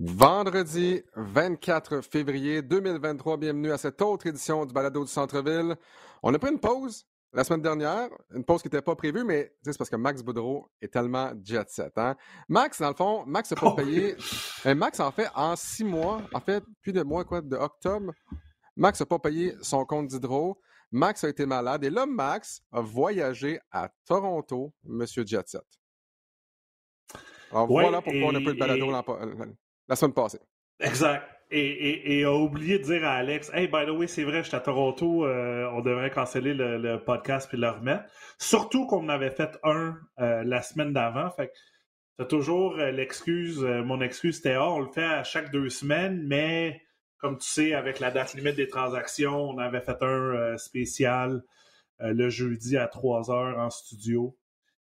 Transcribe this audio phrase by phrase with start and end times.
[0.00, 5.74] Vendredi 24 février 2023, bienvenue à cette autre édition du Balado du Centre-Ville.
[6.22, 9.52] On a pris une pause la semaine dernière, une pause qui n'était pas prévue, mais
[9.64, 11.94] c'est parce que Max Boudreau est tellement jet set.
[11.96, 12.14] Hein?
[12.48, 14.14] Max, dans le fond, Max n'a pas oh, payé.
[14.64, 18.12] Eh, Max, en fait, en six mois, en fait, plus de mois, quoi, de octobre,
[18.76, 20.60] Max n'a pas payé son compte d'hydro.
[20.92, 25.66] Max a été malade et là, Max a voyagé à Toronto, Monsieur Jet Set.
[27.50, 28.86] Alors voilà pourquoi on a pris le balado
[29.88, 30.40] la semaine passée.
[30.80, 31.24] Exact.
[31.50, 34.60] Et, a oublié de dire à Alex Hey, by the way, c'est vrai, j'étais à
[34.60, 38.04] Toronto, euh, on devrait canceller le, podcast puis le remettre.
[38.38, 41.30] Surtout qu'on en avait fait un euh, la semaine d'avant.
[41.30, 41.50] Fait
[42.18, 46.22] que toujours euh, l'excuse, mon excuse c'était Ah, on le fait à chaque deux semaines,
[46.26, 46.82] mais
[47.16, 51.42] comme tu sais, avec la date limite des transactions, on avait fait un spécial
[52.00, 54.36] le jeudi à 3 heures en studio.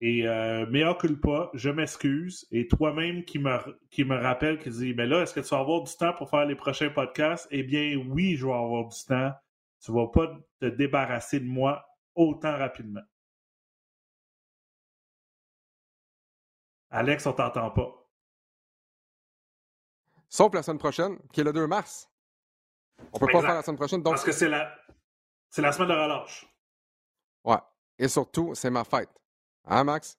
[0.04, 2.48] Et euh, mea culpa, je m'excuse.
[2.52, 3.56] Et toi-même qui me,
[3.92, 6.28] qui me rappelle, qui dit Mais là, est-ce que tu vas avoir du temps pour
[6.28, 7.48] faire les prochains podcasts?
[7.52, 9.32] Eh bien, oui, je vais avoir du temps.
[9.80, 10.28] Tu ne vas pas
[10.60, 11.86] te débarrasser de moi
[12.16, 13.02] autant rapidement.
[16.90, 18.10] Alex, on t'entend pas.
[20.28, 22.10] Sauf la semaine prochaine, qui est le 2 mars.
[23.14, 24.02] On peut pas faire la semaine prochaine.
[24.02, 24.76] Parce que c'est la,
[25.50, 26.48] c'est la semaine de relâche.
[27.44, 27.58] Ouais.
[28.00, 29.21] Et surtout, c'est ma fête.
[29.66, 30.18] Hein, Max?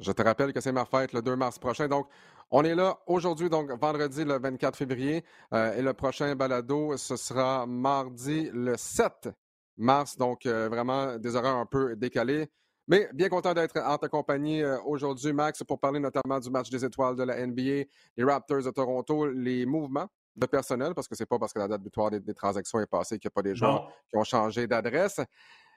[0.00, 1.88] Je te rappelle que c'est ma fête le 2 mars prochain.
[1.88, 2.08] Donc,
[2.50, 5.24] on est là aujourd'hui, donc vendredi le 24 février.
[5.52, 9.28] Euh, et le prochain balado, ce sera mardi le 7
[9.76, 10.16] mars.
[10.16, 12.48] Donc, euh, vraiment des horaires un peu décalés.
[12.86, 16.70] Mais bien content d'être en ta compagnie euh, aujourd'hui, Max, pour parler notamment du match
[16.70, 17.84] des étoiles de la NBA,
[18.16, 21.68] les Raptors de Toronto, les mouvements de personnel, parce que c'est pas parce que la
[21.68, 24.24] date butoir des, des transactions est passée qu'il n'y a pas des joueurs qui ont
[24.24, 25.20] changé d'adresse.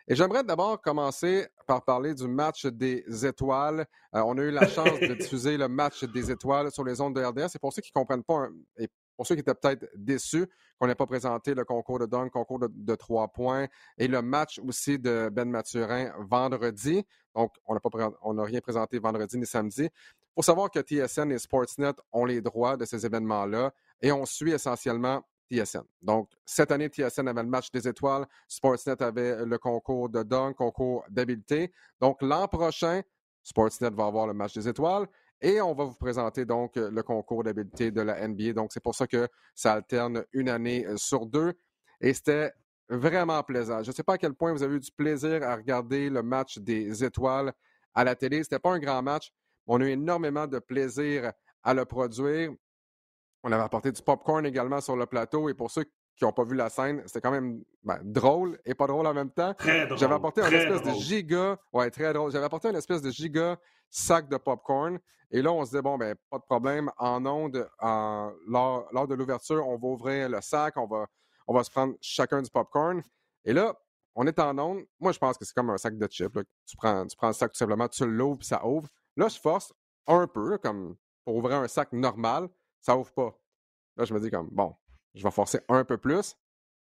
[0.07, 3.85] Et j'aimerais d'abord commencer par parler du match des étoiles.
[4.15, 7.15] Euh, on a eu la chance de diffuser le match des étoiles sur les ondes
[7.15, 7.49] de RDS.
[7.49, 10.47] C'est pour ceux qui ne comprennent pas, et pour ceux qui étaient peut-être déçus
[10.79, 13.67] qu'on n'ait pas présenté le concours de dunk, concours de, trois points
[13.99, 17.05] et le match aussi de Ben Mathurin vendredi.
[17.35, 19.83] Donc, on n'a rien présenté vendredi ni samedi.
[19.83, 23.71] Il faut savoir que TSN et Sportsnet ont les droits de ces événements-là
[24.01, 25.83] et on suit essentiellement TSN.
[26.01, 30.55] Donc, cette année, TSN avait le match des étoiles, Sportsnet avait le concours de dunk,
[30.55, 31.71] concours d'habileté.
[31.99, 33.01] Donc, l'an prochain,
[33.43, 35.07] Sportsnet va avoir le match des étoiles
[35.41, 38.53] et on va vous présenter donc le concours d'habileté de la NBA.
[38.53, 41.53] Donc, c'est pour ça que ça alterne une année euh, sur deux.
[41.99, 42.51] Et c'était
[42.89, 43.81] vraiment plaisant.
[43.83, 46.21] Je ne sais pas à quel point vous avez eu du plaisir à regarder le
[46.21, 47.53] match des étoiles
[47.93, 48.37] à la télé.
[48.37, 49.31] Ce n'était pas un grand match.
[49.65, 51.31] On a eu énormément de plaisir
[51.63, 52.51] à le produire.
[53.43, 55.49] On avait apporté du popcorn également sur le plateau.
[55.49, 55.83] Et pour ceux
[56.15, 59.13] qui n'ont pas vu la scène, c'était quand même ben, drôle et pas drôle en
[59.13, 59.53] même temps.
[59.55, 59.97] Très drôle.
[59.97, 61.57] J'avais apporté un espèce de giga.
[61.73, 62.31] Ouais, très drôle.
[62.31, 63.57] J'avais apporté un espèce de giga
[63.89, 64.99] sac de popcorn.
[65.31, 66.91] Et là, on se disait, bon, ben, pas de problème.
[66.97, 71.07] En onde, en, lors, de l'ouverture, on va ouvrir le sac, on va,
[71.47, 73.01] on va se prendre chacun du popcorn.
[73.45, 73.73] Et là,
[74.13, 74.83] on est en onde.
[74.99, 76.37] Moi, je pense que c'est comme un sac de chips.
[76.65, 78.89] Tu, prends, tu prends le sac tout simplement, tu l'ouvres, puis ça ouvre.
[79.15, 79.73] Là, je force
[80.05, 82.49] un peu, comme pour ouvrir un sac normal
[82.81, 83.37] ça ouvre pas.
[83.97, 84.75] Là, je me dis comme, bon,
[85.13, 86.35] je vais forcer un peu plus,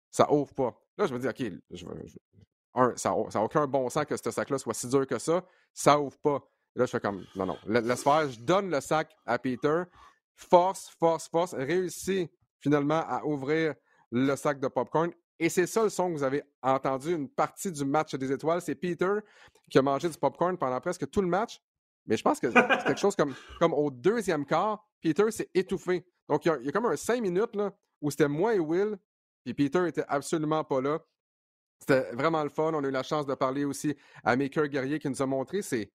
[0.09, 0.75] ça ouvre pas.
[0.97, 4.87] Là, je me dis, OK, ça n'a aucun bon sens que ce sac-là soit si
[4.87, 5.43] dur que ça,
[5.73, 6.41] ça ouvre pas.
[6.75, 9.83] là, je fais comme, non, non, laisse faire, je donne le sac à Peter,
[10.35, 13.75] force, force, force, réussit finalement à ouvrir
[14.11, 15.11] le sac de popcorn.
[15.39, 18.61] Et c'est ça le son que vous avez entendu, une partie du match des étoiles.
[18.61, 19.15] C'est Peter
[19.69, 21.61] qui a mangé du popcorn pendant presque tout le match.
[22.05, 26.05] Mais je pense que c'est quelque chose comme, comme au deuxième quart, Peter s'est étouffé.
[26.27, 28.97] Donc, il y, a, comme un cinq minutes là, où c'était moi et Will,
[29.43, 30.99] puis Peter était absolument pas là.
[31.79, 32.73] C'était vraiment le fun.
[32.73, 35.61] On a eu la chance de parler aussi à Maker Guerrier qui nous a montré
[35.61, 35.91] ses,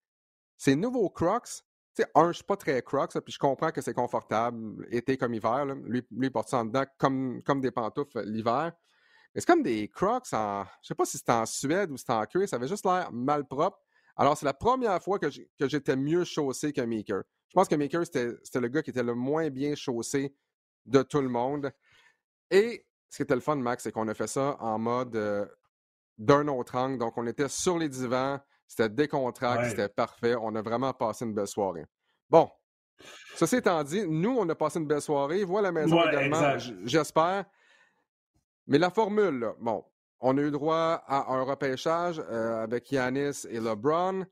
[0.76, 1.62] nouveaux Crocs.
[1.94, 5.16] Tu sais, un, je suis pas très Crocs, puis je comprends que c'est confortable, été
[5.16, 5.64] comme hiver.
[5.64, 8.72] Lui, lui, porte ça en dedans comme, comme des pantoufles l'hiver.
[9.34, 10.64] Mais c'est comme des Crocs en.
[10.82, 13.10] Je sais pas si c'était en Suède ou c'était en cuir, ça avait juste l'air
[13.12, 13.78] mal propre.
[14.19, 17.23] Alors, c'est la première fois que j'étais mieux chaussé que Maker.
[17.49, 20.35] Je pense que Maker, c'était le gars qui était le moins bien chaussé
[20.85, 21.73] de tout le monde.
[22.50, 25.47] Et ce qui était le fun, Max, c'est qu'on a fait ça en mode euh,
[26.19, 26.99] d'un autre angle.
[26.99, 30.35] Donc, on était sur les divans, c'était décontracté, c'était parfait.
[30.35, 31.87] On a vraiment passé une belle soirée.
[32.29, 32.50] Bon,
[33.37, 35.44] ceci étant dit, nous, on a passé une belle soirée.
[35.44, 37.44] Voilà la maison également, j'espère.
[38.67, 39.85] Mais la formule, là, bon,
[40.20, 44.25] on a eu droit à un repêchage euh, avec Yanis et LeBron.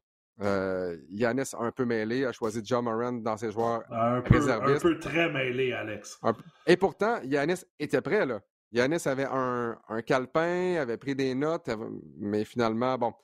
[0.43, 4.85] Euh, Yanis un peu mêlé, a choisi John Moran dans ses joueurs un peu, réservistes.
[4.85, 6.21] Un peu très mêlé, Alex.
[6.67, 8.41] Et pourtant, Yanis était prêt, là.
[8.73, 11.71] Yanis avait un, un, calepin, avait pris des notes,
[12.19, 13.15] mais finalement, bon,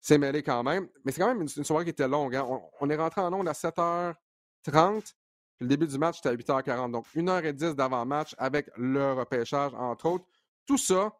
[0.00, 0.88] c'est mêlé quand même.
[1.04, 2.34] Mais c'est quand même une, soirée qui était longue.
[2.34, 2.46] Hein.
[2.80, 4.14] On, est rentré en ondes à 7h30.
[5.02, 5.14] Puis
[5.60, 6.92] le début du match, c'était à 8h40.
[6.92, 10.24] Donc, 1h10 d'avant-match avec le repêchage, entre autres.
[10.66, 11.12] Tout ça,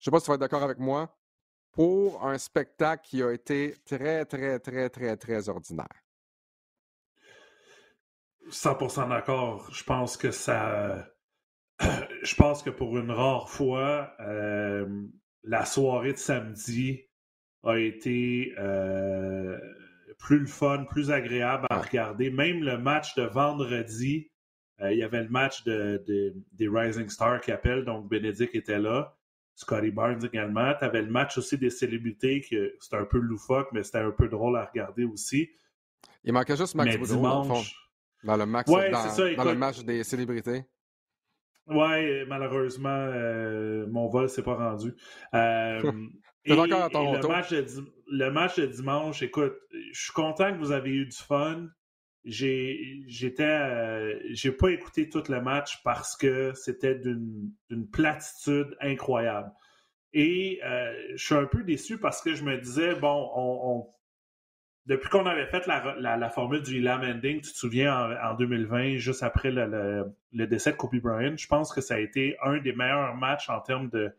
[0.00, 1.16] je ne sais pas si tu vas être d'accord avec moi,
[1.72, 5.86] pour un spectacle qui a été très, très, très, très, très ordinaire.
[8.50, 9.68] 100% d'accord.
[9.72, 11.06] Je pense que ça.
[12.22, 15.04] Je pense que pour une rare fois, euh,
[15.44, 17.04] la soirée de samedi
[17.62, 19.56] a été euh,
[20.18, 22.30] plus le fun, plus agréable à regarder.
[22.30, 24.30] Même le match de vendredi,
[24.80, 26.02] euh, il y avait le match de,
[26.52, 29.17] des Rising Stars qui appellent, donc Bénédicte était là.
[29.58, 30.72] Scotty Barnes également.
[30.78, 34.12] Tu avais le match aussi des célébrités, que c'était un peu loufoque, mais c'était un
[34.12, 35.50] peu drôle à regarder aussi.
[36.22, 37.74] Il manquait juste Max Boudreau, dimanche...
[38.22, 40.64] dans, le, max, dans, le match des célébrités.
[41.66, 44.94] Ouais, malheureusement, euh, mon vol s'est pas rendu.
[45.34, 45.92] Euh,
[46.50, 47.28] encore à Toronto.
[47.28, 47.66] le, match de,
[48.12, 49.56] le match de dimanche, écoute,
[49.92, 51.66] je suis content que vous avez eu du fun
[52.28, 59.50] j'ai j'étais euh, j'ai pas écouté tout le match parce que c'était d'une platitude incroyable.
[60.12, 63.86] Et euh, je suis un peu déçu parce que je me disais, bon, on,
[64.86, 69.22] depuis qu'on avait fait la, formule du Elam Ending, tu te souviens, en, 2020, juste
[69.22, 73.14] après le, décès de Kobe Bryant, je pense que ça a été un des meilleurs
[73.16, 74.10] matchs en termes de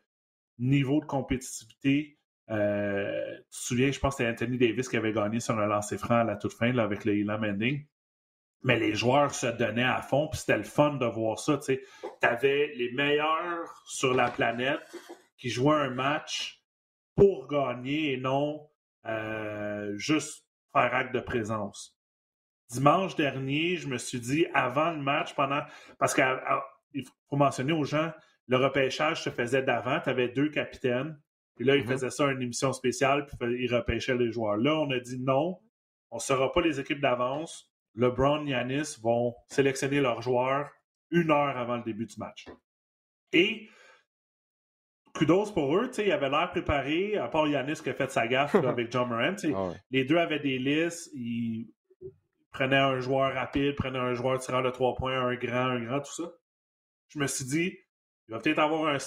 [0.59, 2.19] niveau de compétitivité.
[2.51, 5.65] Euh, tu te souviens, je pense que c'était Anthony Davis qui avait gagné sur un
[5.65, 7.85] lancer franc à la toute fin avec le Elam Ending
[8.63, 11.57] mais les joueurs se donnaient à fond, puis c'était le fun de voir ça.
[11.57, 11.79] Tu
[12.21, 14.81] avais les meilleurs sur la planète
[15.37, 16.61] qui jouaient un match
[17.15, 18.69] pour gagner et non
[19.05, 21.97] euh, juste faire acte de présence.
[22.69, 25.61] Dimanche dernier, je me suis dit, avant le match, pendant.
[25.97, 28.11] Parce qu'il faut mentionner aux gens,
[28.47, 29.99] le repêchage se faisait d'avant.
[30.01, 31.19] Tu avais deux capitaines.
[31.55, 31.87] Puis là, ils mm-hmm.
[31.87, 34.57] faisaient ça une émission spéciale, puis ils repêchaient les joueurs.
[34.57, 35.59] Là, on a dit non,
[36.11, 40.69] on ne sera pas les équipes d'avance LeBron et Yanis vont sélectionner leurs joueurs
[41.11, 42.45] une heure avant le début du match.
[43.33, 43.69] Et
[45.13, 48.55] kudos pour eux, ils avaient l'air préparés, à part Yanis qui a fait sa gaffe
[48.55, 49.35] avec John Moran.
[49.53, 51.73] Ah les deux avaient des listes, ils
[52.51, 55.99] prenaient un joueur rapide, prenaient un joueur tirant de trois points, un grand, un grand,
[55.99, 56.31] tout ça.
[57.09, 57.77] Je me suis dit,
[58.27, 58.97] il va peut-être avoir un.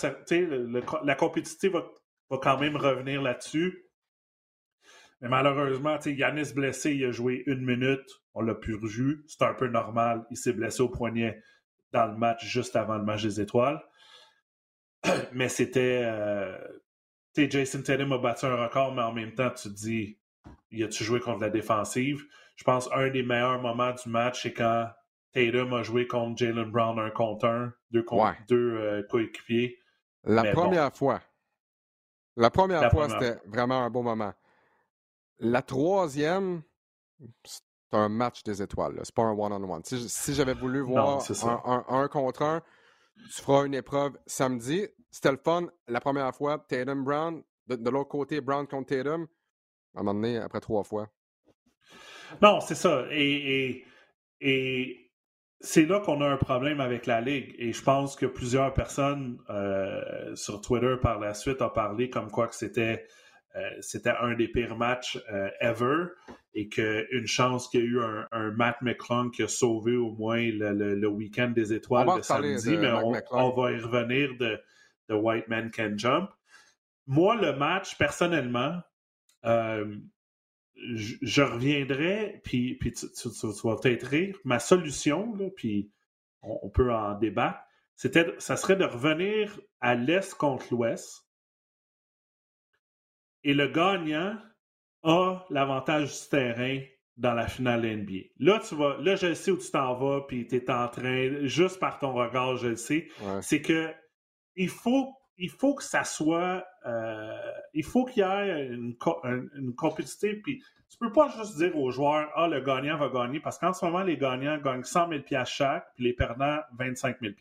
[1.04, 1.84] la compétitivité va,
[2.30, 3.86] va quand même revenir là-dessus.
[5.22, 8.20] Mais malheureusement, Yanis blessé, il a joué une minute.
[8.34, 9.24] On l'a plus revu.
[9.28, 10.26] C'est un peu normal.
[10.30, 11.40] Il s'est blessé au poignet
[11.92, 13.80] dans le match juste avant le match des étoiles.
[15.32, 16.02] Mais c'était.
[16.04, 16.58] Euh,
[17.36, 20.18] Jason Tatum a battu un record, mais en même temps, tu te dis,
[20.70, 22.22] il a-tu joué contre la défensive?
[22.56, 24.90] Je pense un des meilleurs moments du match, c'est quand
[25.32, 28.04] Tatum a joué contre Jalen Brown un contre un, deux,
[28.48, 29.78] deux euh, coéquipiers.
[30.24, 31.22] La première fois.
[32.36, 34.34] La première fois, c'était vraiment un bon moment.
[35.38, 36.62] La troisième,
[37.44, 37.62] c'est
[37.92, 38.98] un match des étoiles.
[39.02, 39.82] C'est pas un one-on-one.
[39.84, 41.22] Si, j'avais voulu voir
[41.88, 42.62] un, contre un,
[43.34, 44.86] tu feras une épreuve samedi.
[45.10, 46.58] C'était le fun la première fois.
[46.68, 49.26] Tatum Brown, de, l'autre côté, Brown contre Tatum.
[49.94, 51.08] À un moment donné, après trois fois.
[52.40, 53.04] Non, c'est ça.
[53.10, 53.84] Et,
[54.40, 55.10] et,
[55.60, 57.54] c'est là qu'on a un problème avec la Ligue.
[57.58, 62.30] Et je pense que plusieurs personnes euh, sur Twitter par la suite ont parlé comme
[62.30, 63.06] quoi que c'était
[63.80, 66.06] c'était un des pires matchs euh, ever
[66.54, 68.00] et qu'une chance qu'il y a eu
[68.32, 72.90] un, Matt McClung qui a sauvé au moins le, week-end des étoiles de samedi, mais
[73.30, 74.60] on, va y revenir de,
[75.10, 76.30] White Man Can Jump.
[77.06, 78.80] Moi, le match, personnellement,
[79.44, 79.96] euh,
[80.74, 83.06] je, reviendrai, puis, puis tu,
[83.64, 84.38] vas peut-être rire.
[84.44, 85.90] Ma solution, puis
[86.42, 87.60] on, peut en débattre,
[87.96, 91.21] c'était, ça serait de revenir à l'Est contre l'Ouest
[93.44, 94.36] et le gagnant
[95.02, 96.80] a l'avantage du terrain
[97.16, 98.28] dans la finale NBA.
[98.38, 101.46] Là, tu vas, là, je sais où tu t'en vas, puis tu es en train,
[101.46, 103.08] juste par ton regard, je le sais,
[103.40, 103.92] c'est que
[104.56, 107.38] il faut, il faut que ça soit, euh,
[107.74, 111.90] il faut qu'il y ait une, une, compétitivité, puis tu peux pas juste dire aux
[111.90, 115.44] joueurs, ah, le gagnant va gagner, parce qu'en ce moment, les gagnants gagnent 100 000
[115.46, 117.34] chaque, puis les perdants, 25 000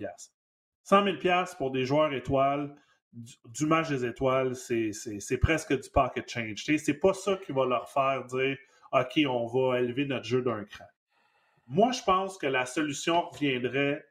[0.84, 1.18] 100 000
[1.58, 2.76] pour des joueurs étoiles,
[3.14, 6.64] du, match des étoiles, c'est presque du pocket change.
[6.64, 8.58] C'est pas ça qui va leur faire dire
[8.92, 10.86] OK, on va élever notre jeu d'un cran.
[11.68, 14.06] Moi, je pense que la solution reviendrait.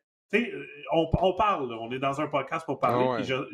[0.92, 3.24] On, on, parle, on est dans un podcast pour parler.
[3.28, 3.44] Ah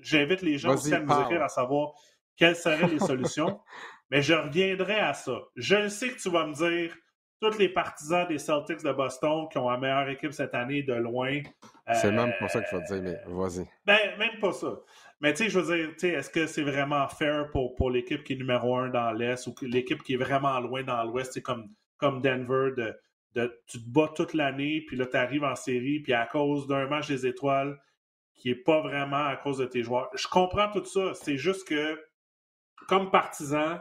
[0.00, 1.92] j'invite les gens aussi à nous écrire à savoir
[2.36, 3.60] quelles seraient les solutions.
[4.10, 5.38] mais je reviendrai à ça.
[5.56, 6.96] Je sais que tu vas me dire
[7.40, 10.94] tous les partisans des Celtics de Boston qui ont la meilleure équipe cette année de
[10.94, 11.40] loin.
[11.92, 13.66] C'est même pas ça qu'il faut dire, mais vas-y.
[13.84, 14.80] Ben, même pas ça.
[15.20, 18.32] Mais tu sais, je veux dire, est-ce que c'est vraiment fair pour, pour l'équipe qui
[18.32, 22.22] est numéro un dans l'Est ou l'équipe qui est vraiment loin dans l'Ouest, comme, comme
[22.22, 22.96] Denver, de,
[23.34, 26.66] de, tu te bats toute l'année, puis là, tu arrives en série, puis à cause
[26.66, 27.78] d'un match des étoiles
[28.34, 30.10] qui est pas vraiment à cause de tes joueurs.
[30.14, 31.12] Je comprends tout ça.
[31.14, 32.02] C'est juste que,
[32.88, 33.78] comme partisan,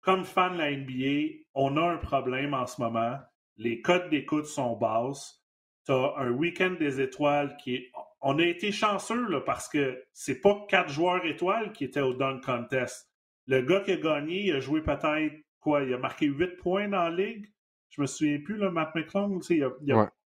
[0.00, 3.18] comme fan de la NBA, on a un problème en ce moment.
[3.56, 5.42] Les codes d'écoute sont basses.
[5.86, 7.92] Tu as un week-end des étoiles qui est.
[8.20, 12.12] On a été chanceux là, parce que c'est pas quatre joueurs étoiles qui étaient au
[12.12, 13.08] Dunk Contest.
[13.46, 15.82] Le gars qui a gagné, il a joué peut-être quoi?
[15.82, 17.46] Il a marqué 8 points dans la ligue?
[17.90, 19.40] Je me souviens plus, là, Matt McClung.
[19.48, 19.70] Il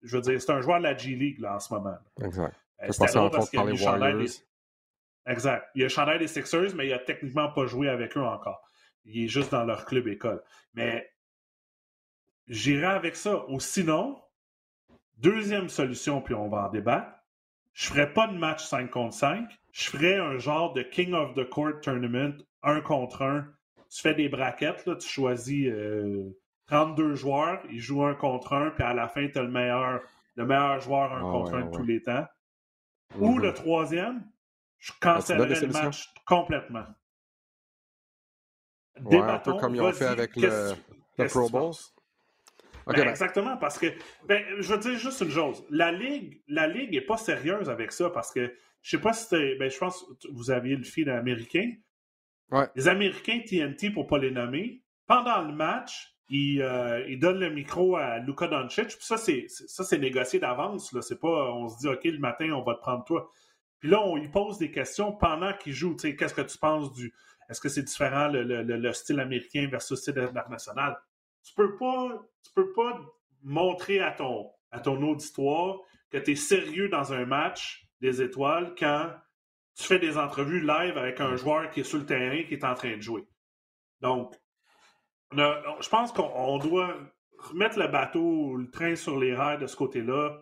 [0.02, 1.96] Je veux dire, c'est un joueur de la G League là, en ce moment.
[2.22, 2.54] Exact.
[2.82, 4.26] Euh, c'était parce qu'il a des...
[5.26, 5.68] Exact.
[5.74, 8.62] Il a chandail des Sixers, mais il a techniquement pas joué avec eux encore.
[9.04, 10.42] Il est juste dans leur club école.
[10.74, 11.08] Mais
[12.48, 13.44] j'irai avec ça.
[13.48, 14.20] Ou sinon,
[15.22, 17.10] deuxième solution, puis on va en débattre.
[17.72, 19.48] Je ferais pas de match 5 contre 5.
[19.72, 23.46] Je ferais un genre de King of the Court Tournament, un contre un.
[23.88, 25.70] Tu fais des braquettes, là, tu choisis
[26.66, 29.50] 32 euh, joueurs, ils jouent un contre un, puis à la fin, tu as le
[29.50, 30.00] meilleur,
[30.36, 32.26] le meilleur joueur un ah contre un de tous les temps.
[33.18, 34.24] Ou le troisième,
[34.78, 36.86] je cancellerais le match complètement.
[39.00, 40.74] Ouais, un peu comme ils ont fait avec le,
[41.28, 41.72] Pro Bowl.
[42.86, 43.08] Ben, ben.
[43.08, 43.86] Exactement, parce que
[44.26, 45.64] ben, je veux dire juste une chose.
[45.70, 49.24] La Ligue la Ligue n'est pas sérieuse avec ça parce que je sais pas si
[49.24, 49.56] c'était.
[49.56, 51.72] Ben, je pense que vous aviez le fil américain.
[52.50, 52.66] Ouais.
[52.74, 57.40] Les Américains TNT, pour ne pas les nommer, pendant le match, ils, euh, ils donnent
[57.40, 58.88] le micro à Luka Doncic.
[58.88, 60.94] Puis ça, c'est, ça, c'est négocié d'avance.
[61.00, 63.30] C'est pas on se dit OK, le matin, on va te prendre toi.
[63.78, 65.96] Puis là, on lui pose des questions pendant qu'il joue.
[65.96, 67.12] Qu'est-ce que tu penses du,
[67.48, 70.96] est-ce que c'est différent le, style américain versus le style international?
[71.44, 73.00] Tu peux pas, tu peux pas
[73.42, 75.78] montrer à ton, à ton auditoire
[76.10, 79.10] que tu es sérieux dans un match des étoiles quand
[79.74, 82.64] tu fais des entrevues live avec un joueur qui est sur le terrain qui est
[82.64, 83.26] en train de jouer.
[84.00, 84.34] Donc,
[85.32, 86.94] je pense qu'on doit
[87.38, 90.38] remettre le bateau, le train sur les rails de ce côté-là.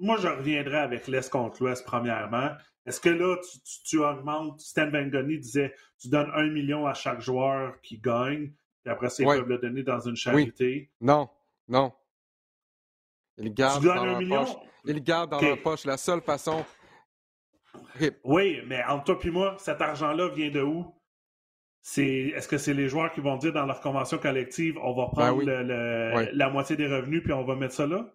[0.00, 2.50] Moi, je reviendrai avec l'Est contre l'Ouest, premièrement.
[2.86, 3.36] Est-ce que là,
[3.84, 8.52] tu, augmentes, Stan Van disait, tu donnes un million à chaque joueur qui gagne,
[8.88, 10.90] et après ça, ils peuvent le donner dans une charité?
[11.00, 11.28] Non,
[11.68, 11.92] non.
[13.36, 14.56] Ils gardent dans leur poche.
[14.86, 15.84] Ils gardent dans leur poche.
[15.84, 16.64] La seule façon...
[18.24, 20.94] Oui, mais entre toi et moi, cet argent-là vient de où?
[21.96, 25.32] est-ce que c'est les joueurs qui vont dire dans leur convention collective, on va ben
[25.32, 28.12] prendre la moitié des revenus puis on va mettre ça là?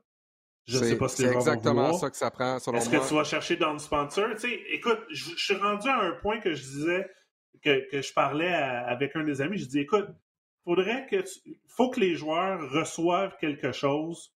[0.65, 3.13] Je ne sais pas si c'est exactement ça que ça prend, selon Est-ce que tu
[3.13, 4.29] vas chercher dans le sponsor?
[4.31, 7.09] Tu sais, écoute, je, suis rendu à un point que je disais,
[7.61, 10.07] que, que je parlais avec un des amis, je dis, écoute,
[10.63, 11.23] faudrait que
[11.67, 14.33] faut que les joueurs reçoivent quelque chose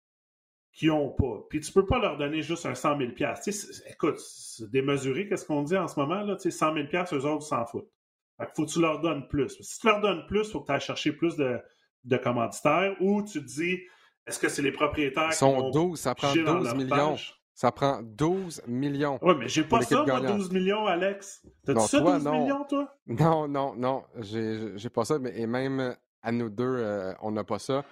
[0.73, 1.43] qu'ils n'ont pas.
[1.49, 5.27] Puis tu peux pas leur donner juste un 100 000 tu sais, Écoute, c'est démesuré,
[5.27, 6.21] qu'est-ce qu'on dit en ce moment?
[6.21, 6.35] Là?
[6.35, 7.89] Tu sais, 100 000 eux autres s'en foutent.
[8.37, 9.57] Fait faut que tu leur donnes plus.
[9.59, 11.59] Si tu leur donnes plus, il faut que tu ailles chercher plus de,
[12.03, 13.79] de commanditaires ou tu te dis,
[14.27, 17.15] est-ce que c'est les propriétaires qui sont 12, ça prend 12 millions.
[17.55, 19.17] Ça prend 12 millions.
[19.23, 21.43] Oui, mais j'ai pas ça, moi, 12 millions, Alex.
[21.65, 22.95] T'as-tu ça, 12 millions, toi?
[23.07, 24.03] Non, non, non.
[24.19, 27.83] J'ai pas ça, mais et même à nous deux, euh, on n'a pas ça.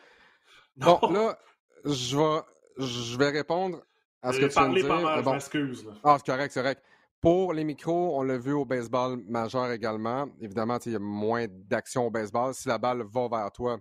[0.75, 1.37] Bon, là,
[1.85, 2.41] je vais,
[2.77, 3.81] je vais répondre
[4.21, 4.87] à ce que tu viens de dire.
[4.87, 5.31] Pas mal, bon.
[5.31, 5.87] je m'excuse.
[6.03, 6.83] Ah, c'est correct, c'est correct.
[7.21, 10.27] Pour les micros, on l'a vu au baseball majeur également.
[10.41, 12.53] Évidemment, il y a moins d'action au baseball.
[12.53, 13.79] Si la balle va vers toi,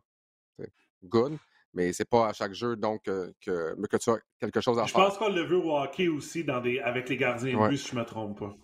[0.58, 0.72] c'est
[1.02, 1.36] good
[1.74, 4.92] mais c'est pas à chaque jeu donc que, que tu as quelque chose à je
[4.92, 5.02] faire.
[5.02, 7.88] Je pense qu'on l'a vu au hockey aussi dans des, avec les gardiens de si
[7.88, 8.56] je me trompe pas.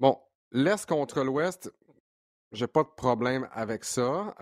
[0.00, 0.18] Bon,
[0.50, 1.72] l'Est contre l'Ouest,
[2.52, 4.34] j'ai pas de problème avec ça.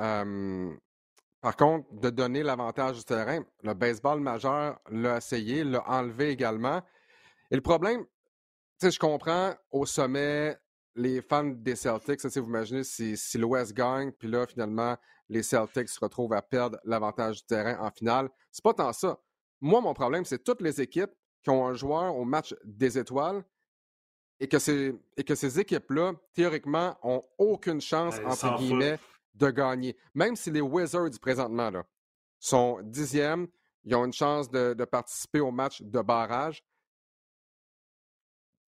[1.40, 6.83] par contre, de donner l'avantage du terrain, le baseball majeur l'a essayé, l'a enlevé également.
[7.50, 10.57] Et le problème, tu sais, je comprends au sommet,
[10.95, 14.97] les fans des Celtics, vous imaginez si, si l'Ouest gagne, puis là, finalement,
[15.29, 18.29] les Celtics se retrouvent à perdre l'avantage du terrain en finale.
[18.50, 19.19] C'est pas tant ça.
[19.61, 21.12] Moi, mon problème, c'est toutes les équipes
[21.43, 23.43] qui ont un joueur au match des étoiles
[24.40, 28.99] et que ces, et que ces équipes-là, théoriquement, ont aucune chance, entre guillemets,
[29.35, 29.97] de gagner.
[30.14, 31.85] Même si les Wizards, présentement, là,
[32.38, 33.47] sont dixièmes,
[33.85, 36.62] ils ont une chance de participer au match de barrage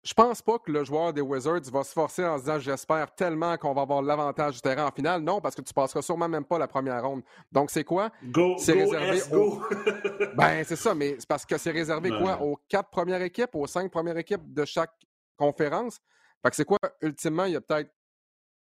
[0.04, 3.14] je pense pas que le joueur des Wizards va se forcer en se disant j'espère
[3.14, 5.22] tellement qu'on va avoir l'avantage du terrain en finale.
[5.22, 7.22] Non, parce que tu passeras sûrement même pas la première ronde.
[7.52, 8.10] Donc c'est quoi?
[8.24, 9.62] Go, c'est réservé go.
[10.36, 12.42] ben c'est ça, mais c'est parce que c'est réservé quoi?
[12.42, 14.94] Aux quatre premières équipes, aux cinq premières équipes de chaque
[15.42, 16.00] conférence.
[16.44, 16.80] Fait que c'est quoi?
[17.02, 17.92] Ultimement, il y a peut-être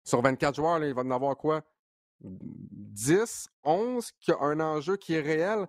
[0.04, 1.62] sur 24 joueurs, il va en avoir quoi?
[2.20, 5.66] 10, 11 qui a un enjeu qui est réel.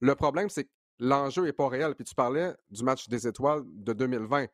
[0.00, 1.94] Le problème, c'est que l'enjeu n'est pas réel.
[1.94, 4.46] Puis tu parlais du match des étoiles de 2020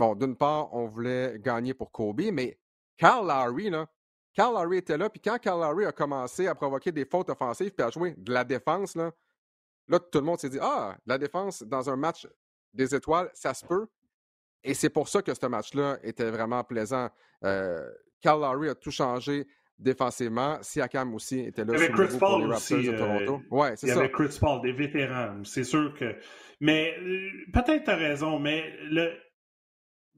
[0.00, 2.58] bon, d'une part, on voulait gagner pour Kobe, mais
[2.96, 3.86] Carl Lowry, là,
[4.32, 7.72] Carl Lowry était là, puis quand Carl Lowry a commencé à provoquer des fautes offensives
[7.72, 9.12] puis à jouer de la défense, là,
[9.88, 12.26] là, tout le monde s'est dit Ah, la défense dans un match
[12.72, 13.86] des étoiles, ça se peut.
[14.62, 17.08] Et c'est pour ça que ce match-là était vraiment plaisant.
[17.44, 17.88] Euh,
[18.20, 19.46] Cal Lowry a tout changé
[19.78, 20.58] défensivement.
[20.62, 21.74] Siakam aussi était là.
[21.74, 22.94] Avec Chris Paul de aussi.
[22.94, 23.42] Toronto.
[23.50, 23.92] ouais, c'est ça.
[23.94, 25.42] Il y avait Chris Paul, des vétérans.
[25.44, 26.16] C'est sûr que.
[26.60, 29.16] Mais euh, peut-être tu as raison, mais le.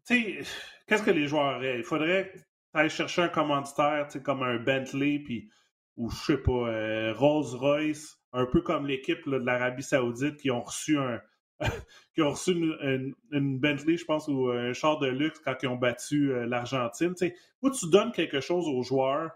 [0.06, 0.54] Tu sais,
[0.88, 1.78] qu'est-ce que les joueurs auraient?
[1.78, 2.32] Il faudrait
[2.74, 5.48] aller chercher un commanditaire, comme un Bentley, puis,
[5.96, 10.62] ou je sais pas, euh, Rolls-Royce, un peu comme l'équipe de l'Arabie Saoudite qui ont
[10.62, 11.20] reçu un.
[12.14, 15.76] qui ont reçu une, Bentley, je pense, ou un char de luxe quand ils ont
[15.76, 17.14] battu euh, l'Argentine.
[17.62, 19.30] Où tu donnes quelque chose aux joueurs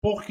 [0.00, 0.22] pour,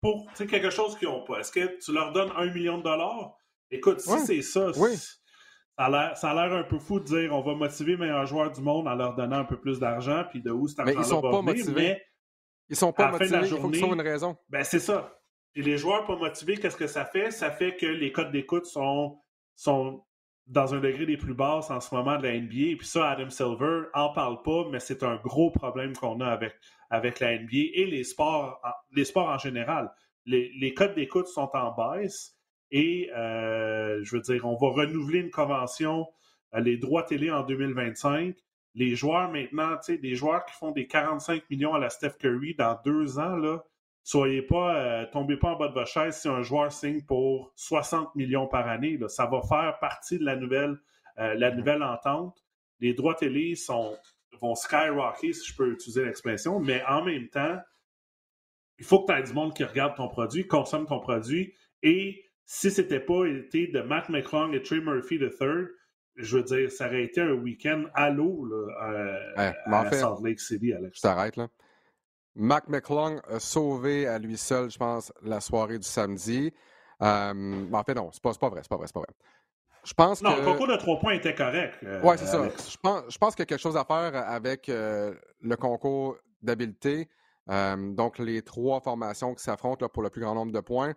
[0.00, 1.40] pour quelque chose qu'ils n'ont pas.
[1.40, 3.36] Est-ce que tu leur donnes un million de dollars?
[3.70, 7.92] Écoute, si c'est ça, ça a l'air un peu fou de dire on va motiver
[7.92, 10.68] les meilleurs joueurs du monde en leur donnant un peu plus d'argent, puis de où
[10.68, 11.74] cet argent Mais ils sont pas motivés.
[11.74, 12.02] Mais
[12.68, 14.36] ils sont pas motivés, il faut qu'ils une raison.
[14.48, 15.20] Ben, c'est ça.
[15.54, 17.30] Et les joueurs pas motivés, qu'est-ce que ça fait?
[17.30, 19.18] Ça fait que les codes d'écoute sont,
[19.54, 20.04] sont
[20.46, 22.70] dans un degré des plus basses en ce moment de la NBA.
[22.70, 26.26] Et puis ça, Adam Silver en parle pas, mais c'est un gros problème qu'on a
[26.26, 26.54] avec,
[26.90, 28.60] avec la NBA et les sports,
[28.92, 29.90] les sports en général.
[30.24, 32.36] Les, les codes d'écoute sont en baisse
[32.70, 36.06] et euh, je veux dire, on va renouveler une convention,
[36.54, 38.36] euh, les droits télé en 2025.
[38.74, 42.14] Les joueurs maintenant, tu sais, des joueurs qui font des 45 millions à la Steph
[42.18, 43.64] Curry dans deux ans, là,
[44.06, 47.52] soyez pas, euh, tombez pas en bas de votre chaise si un joueur signe pour
[47.56, 48.96] 60 millions par année.
[48.96, 49.08] Là.
[49.08, 50.78] Ça va faire partie de la nouvelle,
[51.16, 52.44] la nouvelle entente.
[52.78, 53.96] Les droits télé sont,
[54.40, 57.58] vont skyrocker, si je peux utiliser l'expression, mais en même temps,
[58.78, 62.22] il faut que tu aies du monde qui regarde ton produit, consomme ton produit et
[62.44, 65.66] si c'était pas été de Matt McClung et Trey Murphy III,
[66.14, 68.48] je veux dire, ça aurait été un week-end à l'eau
[68.78, 70.98] à, Salt Lake City, Alex.
[70.98, 71.48] Je t'arrête là.
[72.36, 76.52] Mac McClung a sauvé à lui seul, je pense, la soirée du samedi.
[77.02, 79.14] Euh, en fait, non, c'est pas, pas vrai, c'est pas vrai, c'est pas vrai.
[79.84, 80.40] Je pense non, que...
[80.40, 81.78] le concours de trois points était correct.
[81.84, 82.48] Euh, oui, c'est ça.
[82.48, 86.16] Je pense, je pense qu'il y a quelque chose à faire avec euh, le concours
[86.42, 87.08] d'habileté.
[87.48, 90.94] Donc, les trois formations qui s'affrontent pour le plus grand nombre de points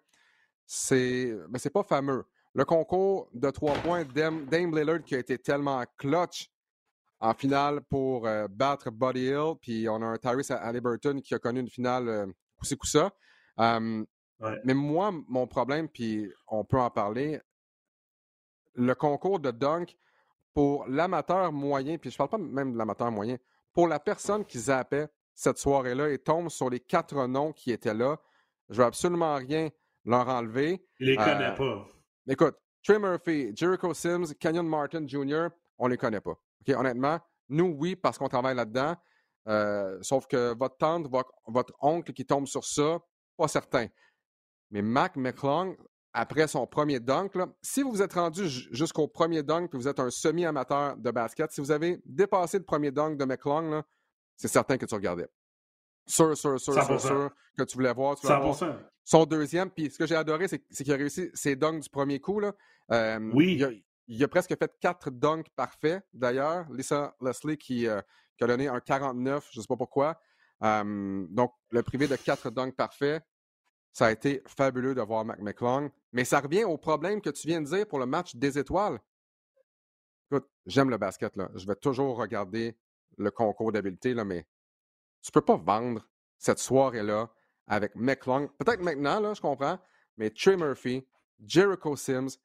[0.69, 2.25] c'est mais c'est pas fameux.
[2.53, 6.49] Le concours de trois points, Dame, Lillard qui a été tellement clutch
[7.19, 11.39] en finale pour euh, battre Buddy Hill, puis on a un Tyrese Halliburton qui a
[11.39, 12.25] connu une finale euh,
[12.57, 13.11] coup ça.
[14.63, 17.41] Mais moi, mon problème, puis on peut en parler,
[18.75, 19.97] le concours de dunk
[20.53, 23.37] pour l'amateur moyen, puis je parle pas même de l'amateur moyen,
[23.73, 27.93] pour la personne qui zappait cette soirée-là et tombe sur les quatre noms qui étaient
[27.93, 28.17] là,
[28.69, 29.69] je veux absolument rien
[30.05, 30.85] leur enlever.
[30.99, 31.87] Il les connaît euh, pas.
[32.27, 36.37] Écoute, Trey Murphy, Jericho Sims, Kenyon Martin Jr., on les connaît pas.
[36.67, 37.19] Honnêtement,
[37.49, 38.95] nous, oui, parce qu'on travaille là-dedans.
[39.47, 42.99] Euh, sauf que votre tante, votre, oncle qui tombe sur ça,
[43.37, 43.87] pas certain.
[44.69, 45.75] Mais Mac McClung,
[46.13, 49.99] après son premier dunk, si vous vous êtes rendu jusqu'au premier dunk et vous êtes
[49.99, 53.81] un semi-amateur de basket, si vous avez dépassé le premier dunk de McClung,
[54.35, 55.27] c'est certain que tu regardais.
[56.05, 58.15] Sûr, sûr, sûr, sûr, sûr que tu voulais voir.
[58.15, 58.57] Tu voulais voir
[59.03, 59.69] son deuxième.
[59.71, 62.39] Puis ce que j'ai adoré, c'est qu'il a réussi ses dunks du premier coup.
[62.39, 62.53] Là.
[63.33, 63.55] oui.
[63.55, 63.69] Il a,
[64.27, 66.71] presque fait quatre dunks parfaits, d'ailleurs.
[66.71, 68.01] Lisa Leslie qui, euh,
[68.41, 70.19] a donné un 49, je ne sais pas pourquoi.
[70.61, 73.23] donc, le privé de quatre dunks parfaits,
[73.91, 75.89] ça a été fabuleux de voir Mac McClung.
[76.13, 78.99] Mais ça revient au problème que tu viens de dire pour le match des étoiles.
[80.31, 81.35] Écoute, j'aime le basket.
[81.35, 81.49] Là.
[81.55, 82.77] Je vais toujours regarder
[83.17, 84.45] le concours d'habileté, mais
[85.21, 87.29] tu ne peux pas vendre cette soirée-là
[87.67, 88.49] avec McClung.
[88.57, 89.79] Peut-être maintenant, là, je comprends,
[90.17, 91.05] mais Trey Murphy,
[91.45, 92.37] Jericho Sims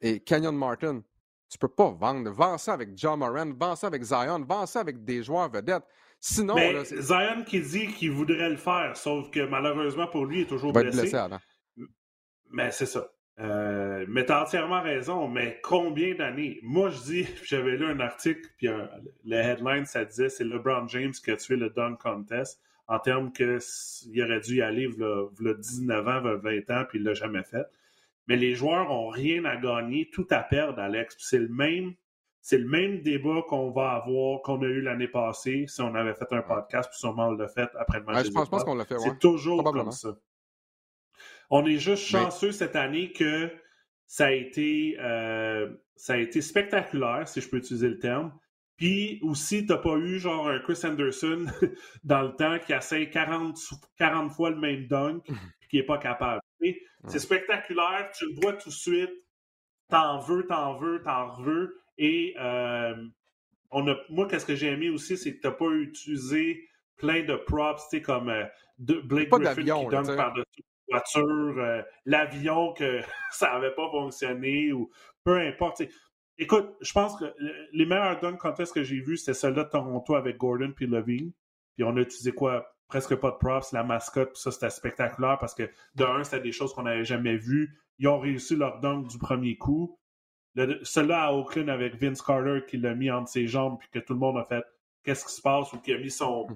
[0.00, 1.02] et Kenyon Martin.
[1.48, 2.30] Tu peux pas vendre.
[2.30, 5.84] Vends ça avec John Moran, vends ça avec Zion, vends ça avec des joueurs vedettes.
[6.20, 10.42] Sinon, mais Zion qui dit qu'il voudrait le faire, sauf que malheureusement pour lui, il
[10.42, 11.10] est toujours blessé.
[11.10, 11.18] blessé
[12.50, 13.10] Mais c'est ça.
[13.38, 16.60] Euh, mais tu as entièrement raison, mais combien d'années?
[16.62, 18.68] Moi, je dis, j'avais lu un article, puis
[19.24, 23.32] le headline, ça disait c'est LeBron James qui a tué le Dunk Contest en termes
[23.32, 27.44] qu'il aurait dû y aller il 19 ans, 20 ans, puis il ne l'a jamais
[27.44, 27.64] fait.
[28.30, 31.16] Mais les joueurs n'ont rien à gagner, tout à perdre, Alex.
[31.18, 31.94] C'est le même.
[32.40, 36.14] C'est le même débat qu'on va avoir, qu'on a eu l'année passée, si on avait
[36.14, 38.26] fait un podcast, puis sûrement on l'a fait après le match.
[38.26, 40.16] je, pense, qu'on l'a fait, C'est toujours comme ça.
[41.50, 43.50] On est juste chanceux cette année que
[44.06, 48.32] ça a été, euh, ça a été spectaculaire, si je peux utiliser le terme.
[48.76, 51.46] Puis aussi, t'as pas eu genre un Chris Anderson
[52.04, 53.58] dans le temps qui essaie 40,
[53.98, 56.40] 40 fois le même dunk et qui est pas capable.
[57.06, 59.10] C'est spectaculaire, tu le vois tout de suite,
[59.88, 61.80] t'en veux, t'en veux, t'en veux.
[61.98, 62.94] Et euh,
[63.70, 67.36] on a, moi, qu'est-ce que j'ai aimé aussi, c'est que t'as pas utilisé plein de
[67.36, 68.44] props, tu sais, comme euh,
[68.78, 70.62] de Blake Griffin qui dunk par-dessus.
[70.88, 73.00] voiture, euh, l'avion que
[73.32, 74.90] ça n'avait pas fonctionné ou
[75.24, 75.82] peu importe.
[76.38, 77.34] Écoute, je pense que
[77.72, 81.32] les meilleurs dunk contests que j'ai vus, c'était celle-là de Toronto avec Gordon puis Levine.
[81.74, 82.66] Puis on a utilisé quoi?
[82.90, 86.50] Presque pas de props, la mascotte, ça c'était spectaculaire parce que de un, c'était des
[86.50, 87.78] choses qu'on n'avait jamais vues.
[88.00, 89.96] Ils ont réussi leur dunk du premier coup.
[90.56, 94.12] Celui-là à Oakland avec Vince Carter qui l'a mis entre ses jambes puis que tout
[94.12, 94.64] le monde a fait
[95.04, 96.48] qu'est-ce qui se passe ou qui a mis son,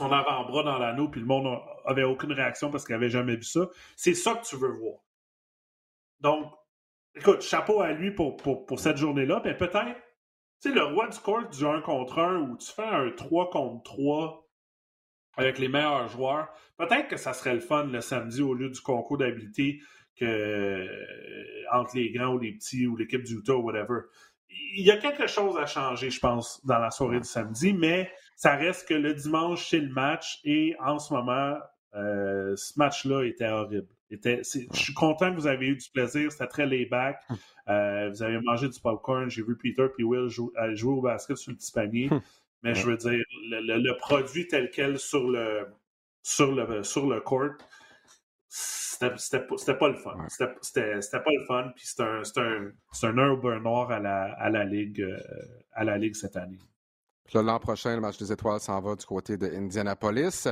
[0.00, 3.68] avant-bras dans l'anneau puis le monde avait aucune réaction parce qu'il n'avait jamais vu ça.
[3.94, 4.98] C'est ça que tu veux voir.
[6.18, 6.52] Donc,
[7.14, 9.40] écoute, chapeau à lui pour, pour, cette journée-là.
[9.44, 10.00] Mais peut-être,
[10.60, 13.50] tu sais, le roi du court du 1 contre 1 où tu fais un 3
[13.50, 14.43] contre 3
[15.36, 18.80] avec les meilleurs joueurs, peut-être que ça serait le fun le samedi au lieu du
[18.80, 19.80] concours d'habilité
[20.16, 20.88] que euh,
[21.72, 24.02] entre les grands ou les petits ou l'équipe du Utah ou whatever.
[24.48, 28.10] Il y a quelque chose à changer, je pense, dans la soirée du samedi, mais
[28.36, 31.56] ça reste que le dimanche, c'est le match et en ce moment,
[31.94, 33.88] euh, ce match-là était horrible
[34.22, 36.30] je suis content que vous avez eu du plaisir.
[36.30, 37.18] C'était très laid-back.
[37.28, 37.36] Hum.
[37.68, 39.30] Euh, vous avez mangé du popcorn.
[39.30, 40.52] J'ai vu Peter et Will jouer,
[40.84, 42.10] au basket sur le petit panier.
[42.64, 45.68] Mais je veux dire, le, produit tel quel sur le,
[46.22, 47.52] sur le, sur le court,
[48.48, 49.10] c'était
[49.76, 50.16] pas le fun.
[50.28, 51.72] C'était pas le fun.
[51.76, 52.22] Puis c'est un,
[53.02, 55.18] un, un noir à la, à la, ligue, euh,
[55.72, 56.58] à la Ligue cette année.
[57.32, 60.48] L'an prochain, le match des étoiles s'en va du côté de Indianapolis.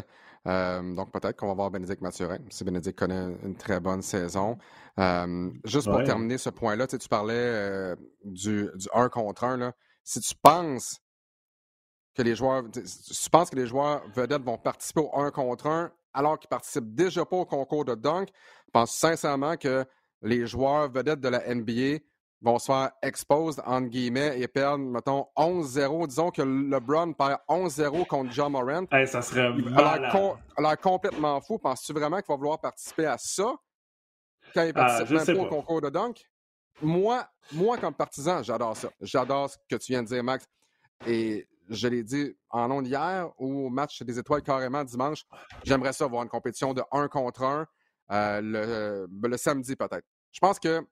[0.46, 4.58] Euh, donc, peut-être qu'on va voir Bénédicte Mathurin, si Bénédicte connaît une très bonne saison.
[4.98, 9.72] Euh, juste pour terminer ce point-là, tu, parlais euh, du, du 1 contre 1.
[10.02, 11.01] Si tu penses
[12.14, 15.92] que les joueurs, tu penses que les joueurs vedettes vont participer au 1 contre 1
[16.14, 18.28] alors qu'ils participent déjà pas au concours de dunk,
[18.66, 19.84] je pense sincèrement que
[20.20, 22.04] les joueurs vedettes de la NBA
[22.42, 26.08] vont se faire expose, entre guillemets, et perdre, mettons, 11-0.
[26.08, 28.84] Disons que LeBron perd 11-0 contre John Morant.
[29.06, 31.58] ça serait il a complètement fou.
[31.58, 33.54] Penses-tu vraiment qu'il va vouloir participer à ça
[34.54, 36.24] quand il ah, participe même pas au concours de dunk?
[36.82, 38.88] Moi, moi, comme partisan, j'adore ça.
[39.00, 40.44] J'adore ce que tu viens de dire, Max.
[41.06, 45.24] Et je l'ai dit en ondes hier au match des étoiles carrément dimanche.
[45.64, 47.66] J'aimerais ça voir une compétition de 1 contre 1
[48.10, 50.04] euh, le, ben, le samedi peut-être.
[50.32, 50.86] Je pense que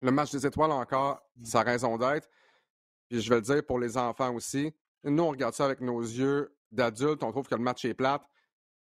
[0.00, 2.28] le match des étoiles encore, sa raison d'être.
[3.08, 4.72] Puis je vais le dire pour les enfants aussi.
[5.04, 8.22] Nous, on regarde ça avec nos yeux d'adultes, on trouve que le match est plate.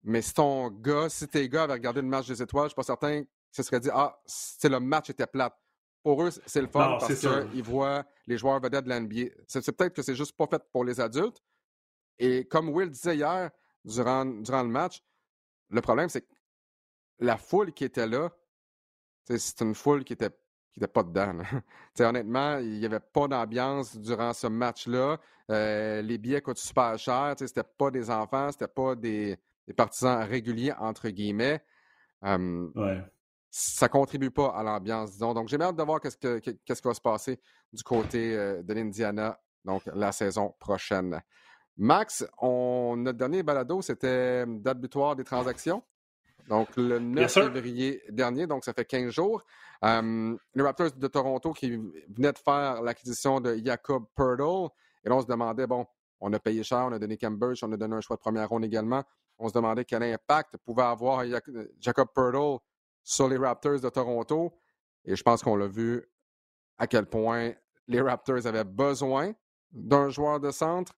[0.04, 2.76] Mais si ton gars, si tes gars avaient regardé le match des étoiles, je suis
[2.76, 4.20] pas certain que ce serait dit Ah,
[4.64, 5.56] le match était plate.
[6.08, 9.26] Pour eux, c'est le fun parce qu'ils voient les joueurs vedettes de l'NBA.
[9.46, 11.44] C'est peut-être que c'est juste pas fait pour les adultes.
[12.18, 13.52] Et comme Will disait hier,
[13.84, 15.04] durant, durant le match,
[15.70, 16.34] le problème, c'est que
[17.20, 18.30] la foule qui était là,
[19.26, 20.30] c'est une foule qui était
[20.72, 21.42] qui n'était pas dedans.
[22.00, 25.20] honnêtement, il n'y avait pas d'ambiance durant ce match-là.
[25.52, 27.36] Euh, les billets coûtent super cher.
[27.38, 29.38] Ce n'était pas des enfants, c'était pas des,
[29.76, 31.62] partisans réguliers, entre guillemets.
[32.24, 33.04] Euh, ouais.
[33.50, 35.34] Ça contribue pas à l'ambiance, disons.
[35.34, 37.40] Donc, j'ai hâte de voir qu'est-ce, que, qu'est-ce qui va se passer
[37.72, 41.22] du côté euh, de l'Indiana, donc la saison prochaine.
[41.78, 45.84] Max, on, notre dernier balado, c'était date butoir des transactions.
[46.48, 49.44] Donc, le 9 février dernier, donc ça fait 15 jours.
[49.84, 54.70] les Raptors de Toronto qui venaient de faire l'acquisition de Jacob Purtle.
[55.04, 55.86] Et là, on se demandait, bon,
[56.20, 58.50] on a payé cher, on a donné Cambridge, on a donné un choix de première
[58.50, 59.04] ronde également.
[59.38, 61.24] On se demandait quel impact pouvait avoir
[61.80, 62.60] Jacob Purtle
[63.08, 64.54] sur les Raptors de Toronto.
[65.06, 66.04] Et je pense qu'on l'a vu
[66.78, 67.54] à quel point
[67.88, 69.34] les Raptors avaient besoin
[69.72, 70.94] d'un joueur de centre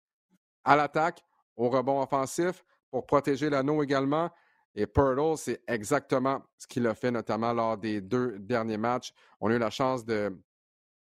[0.64, 1.22] à l'attaque,
[1.56, 4.32] au rebond offensif, pour protéger l'anneau également.
[4.74, 9.14] Et Purtle, c'est exactement ce qu'il a fait, notamment lors des deux derniers matchs.
[9.40, 10.36] On a eu la chance de,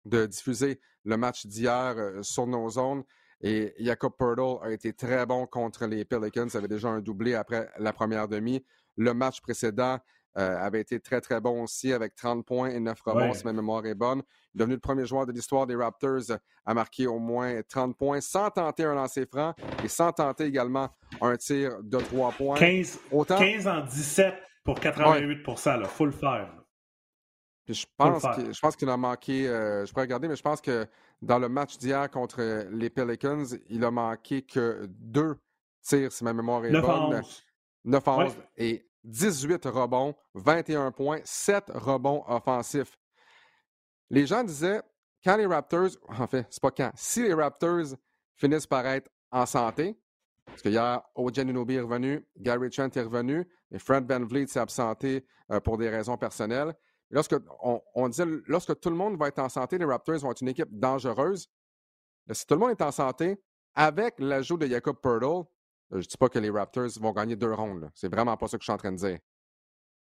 [0.05, 3.03] diffuser le match d'hier euh, sur nos zones.
[3.41, 6.47] Et Jacob Purtle a été très bon contre les Pelicans.
[6.47, 8.63] Il avait déjà un doublé après la première demi.
[8.95, 9.99] Le match précédent,
[10.37, 13.53] euh, avait été très, très bon aussi avec 30 points et 9 rebonds, si ma
[13.53, 14.23] mémoire est bonne.
[14.53, 17.95] Il est devenu le premier joueur de l'histoire des Raptors à marquer au moins 30
[17.95, 20.89] points sans tenter un lancer franc et sans tenter également
[21.21, 22.57] un tir de 3 points.
[23.37, 26.49] 15, en 17 pour 88 Il faut le faire.
[27.67, 30.87] je pense, je pense qu'il a manqué, euh, je pourrais regarder, mais je pense que
[31.21, 35.35] dans le match d'hier contre les Pelicans, il a manqué que deux
[35.81, 37.21] tirs, si ma mémoire est bonne.
[37.85, 38.37] 9 11.
[38.57, 42.97] Et 18 rebonds, 21 points, 7 rebonds offensifs.
[44.09, 44.81] Les gens disaient,
[45.23, 47.95] quand les Raptors, en fait, c'est pas quand, si les Raptors
[48.35, 49.97] finissent par être en santé,
[50.45, 54.59] parce qu'hier, Ojen Unobi est revenu, Gary Trent est revenu, et Fred Van Vliet s'est
[54.59, 56.73] absenté euh, pour des raisons personnelles.
[57.09, 60.41] Lorsque on, disait, lorsque tout le monde va être en santé, les Raptors vont être
[60.41, 61.47] une équipe dangereuse.
[62.31, 63.39] si tout le monde est en santé,
[63.75, 65.43] avec l'ajout de Jacob Purtle, euh,
[65.93, 67.89] je ne dis pas que les Raptors vont gagner deux rondes.
[67.93, 69.19] C'est vraiment pas ça que je suis en train de dire.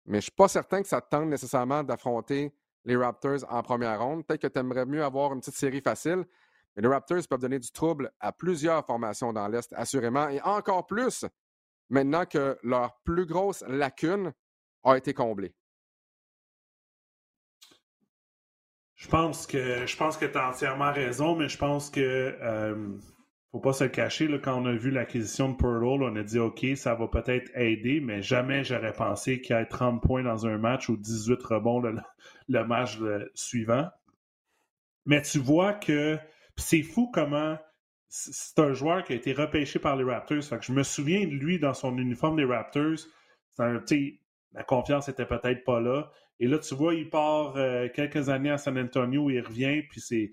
[0.05, 2.53] mais je ne suis pas certain que ça te tente nécessairement d'affronter
[2.85, 4.25] les Raptors en première ronde.
[4.25, 6.25] Peut-être que tu aimerais mieux avoir une petite série facile,
[6.75, 10.85] mais les Raptors peuvent donner du trouble à plusieurs formations dans l'Est, assurément, et encore
[10.85, 11.25] plus
[11.89, 14.33] maintenant que leur plus grosse lacune
[14.83, 15.53] a été comblée.
[18.95, 22.97] Je pense que je pense que tu as entièrement raison, mais je pense que euh,
[23.55, 24.27] faut pas se cacher.
[24.43, 28.01] Quand on a vu l'acquisition de Pearl, on a dit OK, ça va peut-être aider,
[28.01, 31.79] mais jamais j'aurais pensé qu'il y ait 30 points dans un match ou 18 rebonds
[31.79, 32.99] le, match
[33.33, 33.87] suivant.
[35.05, 36.19] Mais tu vois que
[36.57, 37.57] c'est fou comment
[38.09, 40.41] c'est un joueur qui a été repêché par les Raptors.
[40.41, 43.07] je me souviens de lui dans son uniforme des Raptors.
[43.57, 43.81] Un,
[44.51, 46.11] la confiance était peut-être pas là.
[46.41, 50.01] Et là, tu vois, il part euh, quelques années à San Antonio, il revient, puis
[50.01, 50.31] c'est.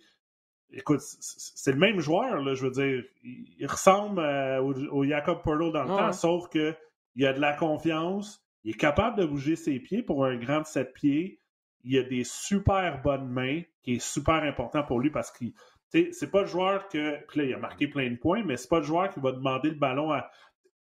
[0.73, 3.05] Écoute, c'est le même joueur, là, je veux dire.
[3.23, 6.75] Il, ressemble euh, au, Jacob Perlo dans le temps, sauf que
[7.15, 10.65] il a de la confiance, il est capable de bouger ses pieds pour un grand
[10.65, 11.39] 7 pieds.
[11.85, 15.53] Il a des super bonnes mains, qui est super important pour lui parce qu'il.
[15.91, 17.19] C'est pas le joueur que.
[17.27, 19.33] Puis là, il a marqué plein de points, mais c'est pas le joueur qui va
[19.33, 20.31] demander le ballon à,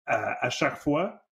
[0.06, 1.26] à chaque fois.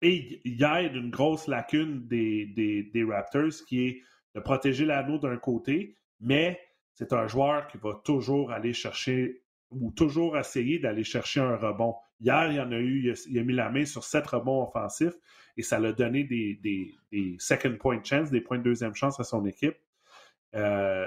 [0.00, 2.46] Et il y a une grosse lacune des,
[2.92, 4.02] des, Raptors qui est
[4.34, 6.60] de protéger l'anneau d'un côté, mais
[6.98, 11.94] c'est un joueur qui va toujours aller chercher ou toujours essayer d'aller chercher un rebond.
[12.20, 15.14] Hier, il y en a eu, il a, mis la main sur sept rebonds offensifs
[15.56, 19.46] et ça l'a donné des, second point chance, des points de deuxième chance à son
[19.46, 19.76] équipe.
[20.56, 21.06] Euh,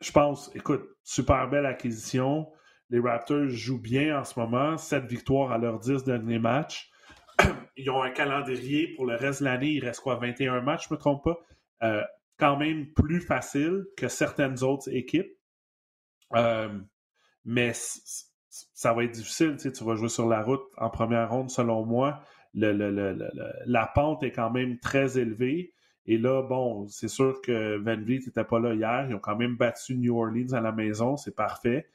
[0.00, 2.50] je pense, écoute, super belle acquisition.
[2.88, 6.90] Les Raptors jouent bien en ce moment, sept victoires à leurs dix derniers matchs
[7.76, 9.70] ils ont un calendrier pour le reste de l'année.
[9.74, 11.38] Il reste quoi, 21 matchs, je ne me trompe pas.
[11.84, 12.02] Euh,
[12.40, 15.30] quand même plus facile que certaines autres équipes.
[16.34, 16.68] Euh,
[17.44, 17.72] mais
[18.50, 19.56] ça va être difficile.
[19.56, 22.20] Tu, vas jouer sur la route en première ronde, selon moi.
[22.54, 25.72] la pente est quand même très élevée.
[26.06, 29.06] Et là, bon, c'est sûr que Van Vliet n'était pas là hier.
[29.08, 31.16] Ils ont quand même battu New Orleans à la maison.
[31.16, 31.88] C'est parfait.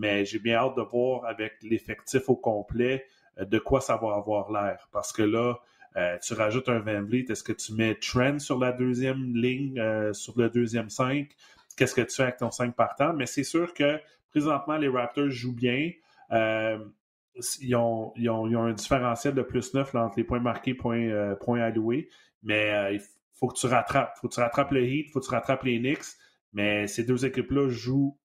[0.00, 3.06] Mais j'ai bien hâte de voir avec l'effectif au complet
[3.38, 4.88] euh, de quoi ça va avoir l'air.
[4.92, 5.58] Parce que là,
[5.96, 9.78] euh, tu rajoutes un Van Vliet, est-ce que tu mets Trent sur la deuxième ligne,
[9.78, 11.28] euh, sur le deuxième 5?
[11.76, 13.12] Qu'est-ce que tu fais avec ton 5 partant?
[13.12, 13.98] Mais c'est sûr que
[14.30, 15.90] présentement, les Raptors jouent bien.
[16.30, 22.08] ils, ont, un différentiel de plus 9 entre les points marqués et points, points alloués.
[22.42, 23.00] Mais il
[23.34, 24.14] faut que tu rattrapes.
[24.16, 26.16] Il faut que tu rattrapes le Heat, il faut que tu rattrapes les Knicks.
[26.52, 27.68] Mais ces deux équipes-là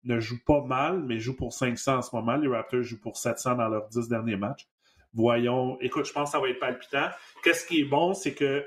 [0.03, 2.37] ne jouent pas mal, mais jouent pour 500 en ce moment.
[2.37, 4.67] Les Raptors jouent pour 700 dans leurs 10 derniers matchs
[5.13, 7.09] voyons, écoute, je pense que ça va être palpitant.
[7.43, 8.65] Qu'est-ce qui est bon, c'est que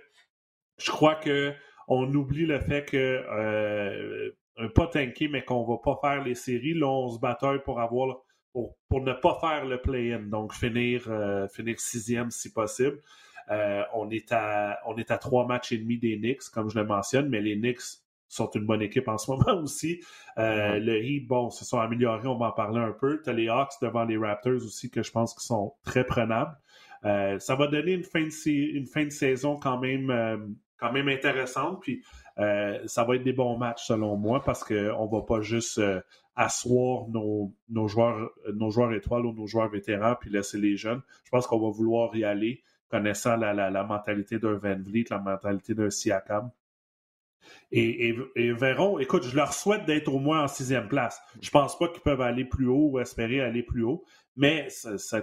[0.78, 1.52] je crois que
[1.88, 4.30] on oublie le fait que euh,
[4.74, 6.74] pas tanker, mais qu'on va pas faire les séries.
[6.74, 8.16] Là, on se bataille pour avoir
[8.52, 13.00] pour, pour ne pas faire le play-in, donc finir, euh, finir sixième si possible.
[13.50, 16.78] Euh, on, est à, on est à trois matchs et demi des Knicks, comme je
[16.78, 18.04] le mentionne, mais les Knicks
[18.35, 20.01] sont une bonne équipe en ce moment aussi.
[20.38, 23.20] Euh, le Heat, bon, se sont améliorés, on va en parler un peu.
[23.23, 26.57] Tu as les Hawks devant les Raptors aussi, que je pense qu'ils sont très prenables.
[27.05, 30.38] Euh, ça va donner une fin de, une fin de saison quand même, euh,
[30.79, 31.81] quand même intéressante.
[31.83, 32.03] Puis
[32.37, 35.81] ça va être des bons matchs selon moi parce qu'on ne va pas juste
[36.35, 41.01] asseoir nos, nos, joueurs, nos joueurs étoiles ou nos joueurs vétérans puis laisser les jeunes.
[41.23, 45.05] Je pense qu'on va vouloir y aller connaissant la, la, la mentalité d'un Van Vliet,
[45.11, 46.51] la mentalité d'un Siakam.
[47.72, 48.12] Et,
[48.52, 51.20] verront, écoute, je leur souhaite d'être au moins en sixième place.
[51.40, 54.04] Je pense pas qu'ils peuvent aller plus haut ou espérer aller plus haut,
[54.37, 54.68] mais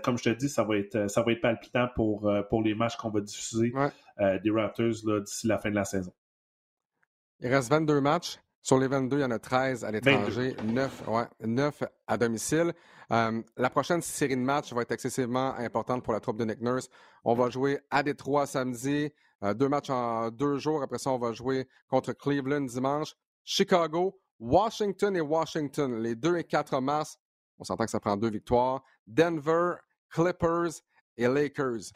[0.03, 2.75] comme je te dis, ça va être, ça va être palpitant pour, euh, pour les
[2.75, 3.73] matchs qu'on va diffuser
[4.19, 6.13] euh, des Raptors d'ici la fin de la saison.
[7.39, 8.39] Il reste 22 matchs.
[8.63, 12.73] Sur les 22, il y en a 13 à l'étranger, 9, ouais, 9, à domicile.
[13.11, 16.61] Euh, la prochaine série de matchs va être excessivement importante pour la troupe de Nick
[16.61, 16.87] Nurse.
[17.23, 20.83] On va jouer à Détroit samedi, deux matchs en deux jours.
[20.83, 23.15] Après ça, on va jouer contre Cleveland dimanche.
[23.43, 27.17] Chicago, Washington et Washington, les 2 et 4 mars.
[27.59, 28.83] On s'entend que ça prend deux victoires.
[29.05, 29.75] Denver,
[30.09, 30.81] Clippers
[31.17, 31.91] et Lakers.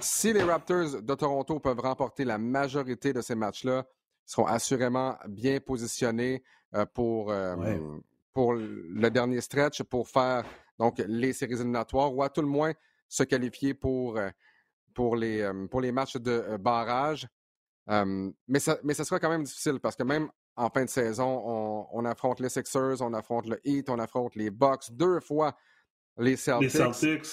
[0.00, 3.84] Si les Raptors de Toronto peuvent remporter la majorité de ces matchs-là,
[4.26, 7.98] ils seront assurément bien positionnés euh, pour, euh,
[8.32, 10.44] pour le dernier stretch, pour faire
[10.78, 12.72] donc les séries éliminatoires ou à tout le moins
[13.08, 14.18] se qualifier pour
[14.96, 17.28] pour les, pour les matchs de barrage.
[17.86, 21.86] mais, ça, mais ça sera quand même difficile parce que même en fin de saison,
[21.92, 25.54] on, affronte les Sixers, on affronte le Heat, on affronte les Bucks, deux fois
[26.16, 26.72] les Celtics.
[26.72, 27.28] Les Celtics.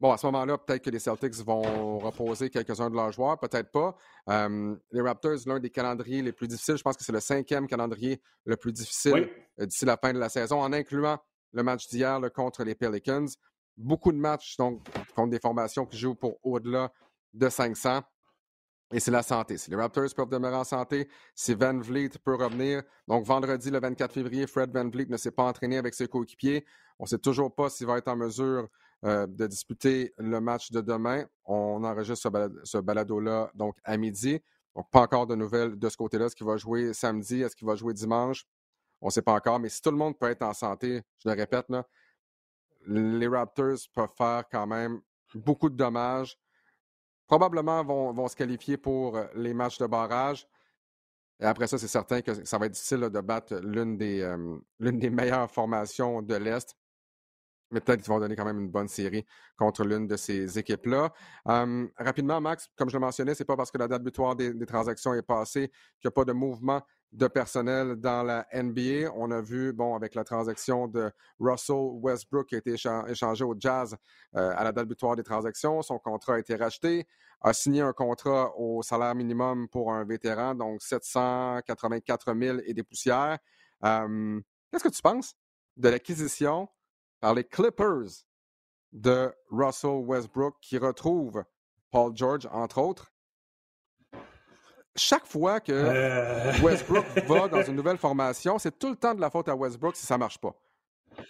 [0.00, 3.72] Bon, à ce moment-là, peut-être que les Celtics vont reposer quelques-uns de leurs joueurs, peut-être
[3.72, 3.96] pas.
[4.28, 8.20] les Raptors, l'un des calendriers les plus difficiles, je pense que c'est le cinquième calendrier
[8.44, 9.28] le plus difficile
[9.60, 11.18] euh, d'ici la fin de la saison, en incluant
[11.52, 13.26] le match d'hier contre les Pelicans
[13.76, 14.82] beaucoup de matchs donc,
[15.14, 16.92] contre des formations qui jouent pour au-delà
[17.32, 18.02] de 500.
[18.92, 19.56] Et c'est la santé.
[19.56, 22.82] Si les Raptors peuvent demeurer en santé, si Van Vliet peut revenir.
[23.08, 26.64] Donc, vendredi, le 24 février, Fred Van Vliet ne s'est pas entraîné avec ses coéquipiers.
[26.98, 28.68] On ne sait toujours pas s'il va être en mesure
[29.04, 31.24] euh, de disputer le match de demain.
[31.44, 32.30] On enregistre
[32.62, 34.40] ce, balado-là donc à midi.
[34.76, 36.26] Donc, pas encore de nouvelles de ce côté-là.
[36.26, 37.42] Est-ce qu'il va jouer samedi?
[37.42, 38.44] Est-ce qu'il va jouer dimanche?
[39.00, 39.58] On ne sait pas encore.
[39.58, 41.84] Mais si tout le monde peut être en santé, je le répète, là,
[42.86, 45.00] les Raptors peuvent faire quand même
[45.34, 46.38] beaucoup de dommages
[47.26, 50.46] probablement vont, se qualifier pour euh, les matchs de barrage.
[51.40, 54.58] Et après ça, c'est certain que ça va être difficile de battre l'une des, euh,
[54.78, 56.76] des meilleures formations de l'Est.
[57.70, 59.24] Mais peut-être qu'ils vont donner quand même une bonne série
[59.56, 61.12] contre l'une de ces équipes-là.
[61.96, 64.66] rapidement, Max, comme je le mentionnais, c'est pas parce que la date butoir des, des
[64.66, 66.82] transactions est passée qu'il n'y a pas de mouvement
[67.14, 69.12] de personnel dans la NBA.
[69.14, 73.54] On a vu, bon, avec la transaction de Russell Westbrook qui a été échangé au
[73.58, 73.96] Jazz
[74.34, 77.06] euh, à la date butoir des transactions, son contrat a été racheté,
[77.40, 82.82] a signé un contrat au salaire minimum pour un vétéran, donc 784 000 et des
[82.82, 83.38] poussières.
[83.80, 85.34] Qu'est-ce que tu penses
[85.76, 86.68] de l'acquisition
[87.20, 88.24] par les Clippers
[88.92, 91.44] de Russell Westbrook qui retrouve
[91.90, 93.13] Paul George, entre autres,
[94.96, 96.52] chaque fois que euh.
[96.62, 99.96] Westbrook va dans une nouvelle formation, c'est tout le temps de la faute à Westbrook
[99.96, 100.54] si ça ne marche pas.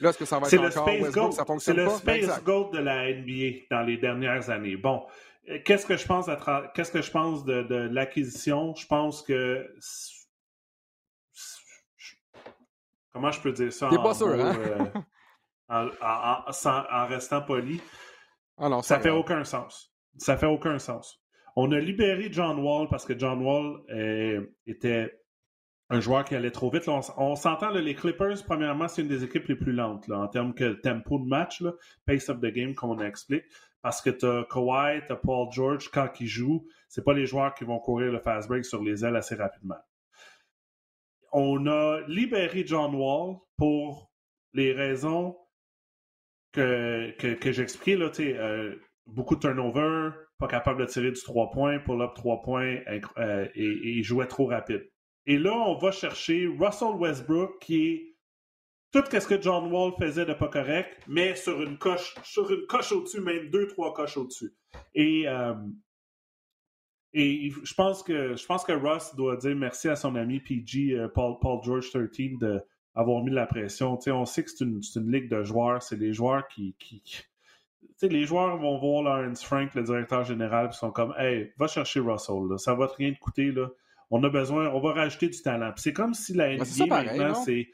[0.01, 1.99] Là, est-ce que ça va être encore Westbrook, ça fonctionne pas?
[1.99, 4.77] C'est le Space Gold de la NBA dans les dernières années.
[4.77, 5.05] Bon,
[5.49, 6.29] euh, qu'est-ce que je pense,
[6.75, 8.75] qu'est-ce que je pense de, l'acquisition?
[8.75, 9.67] Je pense que...
[13.13, 13.89] Comment je peux dire ça?
[13.91, 14.57] T'es pas sûr, hein?
[15.71, 17.81] Euh, en, restant poli?
[18.59, 19.93] Ah non, ça fait aucun sens.
[20.19, 21.24] Ça fait aucun sens.
[21.57, 25.21] On a libéré John Wall parce que John Wall euh, était
[25.91, 26.89] un joueur qui allait trop vite.
[26.89, 30.73] on, s'entend, les Clippers, premièrement, c'est une des équipes les plus lentes en termes de
[30.75, 31.63] tempo de match,
[32.07, 33.45] pace of the game, comme on explique.
[33.83, 37.27] Parce que tu as Kawhi, tu as Paul George, quand ils jouent, c'est pas les
[37.27, 39.77] joueurs qui vont courir le fast break sur les ailes assez rapidement.
[41.33, 44.11] On a libéré John Wall pour
[44.55, 45.37] les raisons
[46.53, 52.13] que, que, j'expliquais, euh, beaucoup de turnover, pas capable de tirer du 3 points, pull-up
[52.15, 52.79] 3 points
[53.19, 54.91] euh, et, et, jouait trop rapide.
[55.27, 58.15] Et là, on va chercher Russell Westbrook qui est
[58.95, 62.67] tout ce que John Wall faisait de pas correct, mais sur une coche, sur une
[62.67, 64.55] coche au-dessus, même deux, trois coches au-dessus.
[64.95, 65.55] Et, euh,
[67.13, 70.93] et je pense que je pense que Russ doit dire merci à son ami PG,
[70.93, 72.39] euh, Paul, Paul George 13,
[72.95, 73.99] d'avoir mis la pression.
[74.07, 76.77] on sait que c'est une, une, ligue de joueurs, c'est des joueurs qui,
[78.03, 82.01] les joueurs vont voir Lawrence Frank, le directeur général, ils sont comme Hey, va chercher
[82.01, 83.69] Russell, ça va rien te coûter, là.
[84.11, 85.73] On a besoin, on va rajouter du talent.
[85.77, 87.69] c'est comme si la NBA maintenant, c'est.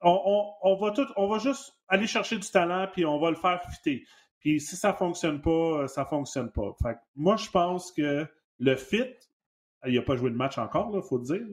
[0.00, 3.62] On, va tout, on va juste aller chercher du talent, puis on va le faire
[3.70, 4.04] fitter.
[4.40, 6.76] Puis si ça fonctionne pas, ça fonctionne pas.
[7.14, 8.26] moi, je pense que
[8.58, 9.14] le fit,
[9.86, 11.46] il n'a pas joué de match encore, il faut dire.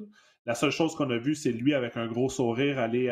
[0.46, 3.08] La seule chose qu'on a vue, c'est lui avec un gros sourire aller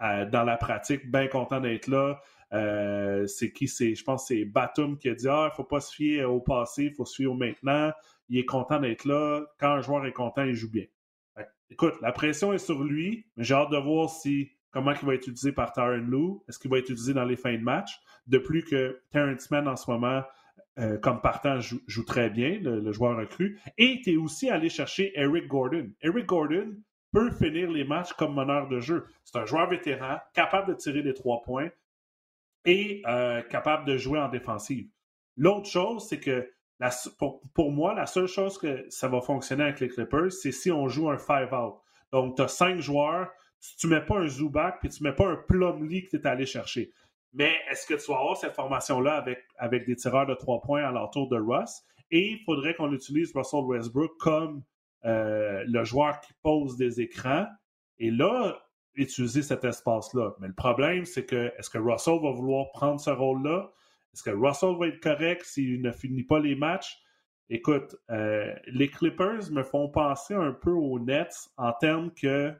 [0.00, 2.20] dans la pratique, bien content d'être là.
[2.52, 3.68] Euh, c'est qui?
[3.68, 5.94] C'est Je pense que c'est Batum qui a dit Ah, il ne faut pas se
[5.94, 7.92] fier au passé, il faut se fier au maintenant.
[8.28, 9.44] Il est content d'être là.
[9.58, 10.86] Quand un joueur est content, il joue bien.
[11.70, 15.14] écoute, la pression est sur lui, mais j'ai hâte de voir si comment il va
[15.14, 16.44] être utilisé par Tyron Lou.
[16.48, 17.98] Est-ce qu'il va être utilisé dans les fins de match?
[18.26, 20.22] De plus que Terrence Mann en ce moment,
[20.78, 23.58] euh, comme partant, joue, très bien, le, joueur recru.
[23.78, 25.90] Et tu es aussi allé chercher Eric Gordon.
[26.02, 26.74] Eric Gordon
[27.12, 29.06] peut finir les matchs comme meneur de jeu.
[29.24, 31.70] C'est un joueur vétéran, capable de tirer des trois points,
[32.66, 34.88] et euh, capable de jouer en défensive.
[35.36, 36.50] L'autre chose, c'est que
[37.54, 40.88] pour, moi, la seule chose que ça va fonctionner avec les Clippers, c'est si on
[40.88, 41.76] joue un five-out.
[42.12, 43.30] Donc, tu as cinq joueurs,
[43.78, 46.16] tu ne mets pas un Zubac, puis tu ne mets pas un Plumlee que tu
[46.16, 46.92] es allé chercher.
[47.32, 49.24] Mais est-ce que tu vas avoir cette formation-là
[49.58, 51.82] avec, des tireurs de trois points à l'entour de Russ?
[52.10, 54.62] Et il faudrait qu'on utilise Russell Westbrook comme
[55.04, 57.46] euh, le joueur qui pose des écrans.
[57.98, 58.58] Et là,
[58.96, 60.34] utiliser cet espace-là.
[60.40, 63.72] Mais le problème, c'est que est-ce que Russell va vouloir prendre ce rôle-là?
[64.12, 66.98] Est-ce que Russell va être correct s'il ne finit pas les matchs?
[67.48, 72.52] Écoute, euh, les Clippers me font penser un peu aux Nets en termes que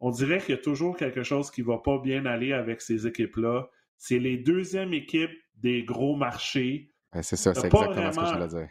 [0.00, 2.82] on dirait qu'il y a toujours quelque chose qui ne va pas bien aller avec
[2.82, 3.68] ces équipes-là.
[3.96, 6.92] C'est les deuxièmes équipes des gros marchés.
[7.14, 8.68] c'est ça, c'est exactement ce que je voulais dire.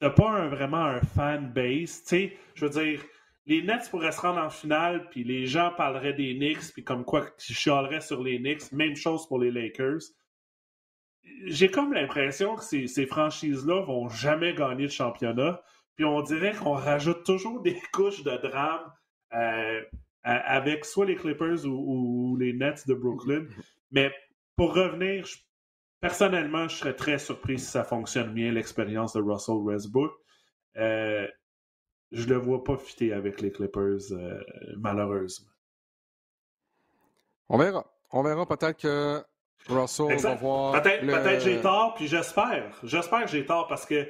[0.00, 2.02] T'as pas vraiment un fan base.
[2.02, 3.00] Tu sais, je veux dire,
[3.46, 7.04] les Nets pourraient se rendre en finale, puis les gens parleraient des Knicks, puis comme
[7.04, 8.70] quoi ils chialeraient sur les Knicks.
[8.72, 10.02] Même chose pour les Lakers.
[11.46, 15.60] J'ai comme l'impression que ces, ces franchises-là vont jamais gagner de championnat.
[15.96, 18.92] Puis on dirait qu'on rajoute toujours des couches de drame
[19.34, 19.82] euh,
[20.24, 23.46] avec soit les Clippers ou, les Nets de Brooklyn.
[23.90, 24.12] Mais
[24.56, 25.26] pour revenir,
[26.00, 30.12] personnellement, je serais très surpris si ça fonctionne bien, l'expérience de Russell Westbrook.
[30.76, 31.26] Euh,
[32.12, 34.40] je le vois pas fitter avec les Clippers, euh,
[34.76, 35.50] malheureusement.
[37.48, 37.86] On verra.
[38.10, 39.22] On verra peut-être que
[39.68, 40.82] Russell va voir.
[40.82, 42.78] Peut-être peut j'ai tort, puis j'espère.
[42.82, 44.08] J'espère que j'ai tort parce que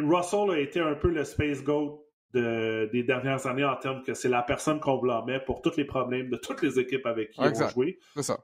[0.00, 2.02] Russell a été un peu le space goat
[2.32, 6.30] des dernières années en termes que c'est la personne qu'on blâmait pour tous les problèmes
[6.30, 7.98] de toutes les équipes avec qui ont joué.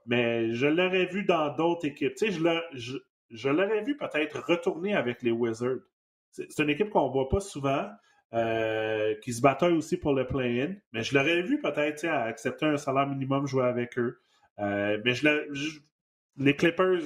[0.06, 2.14] Mais je l'aurais vu dans d'autres équipes.
[2.14, 2.98] Tu sais, je,
[3.30, 5.80] je, l'aurais vu peut-être retourner avec les Wizards.
[6.30, 7.88] C'est une équipe qu'on ne voit pas souvent,
[8.34, 10.74] euh, qui se bataille aussi pour le play-in.
[10.92, 14.20] Mais je l'aurais vu peut-être accepter un salaire minimum, jouer avec eux.
[14.58, 15.28] Euh, mais je,
[16.36, 17.00] les Clippers,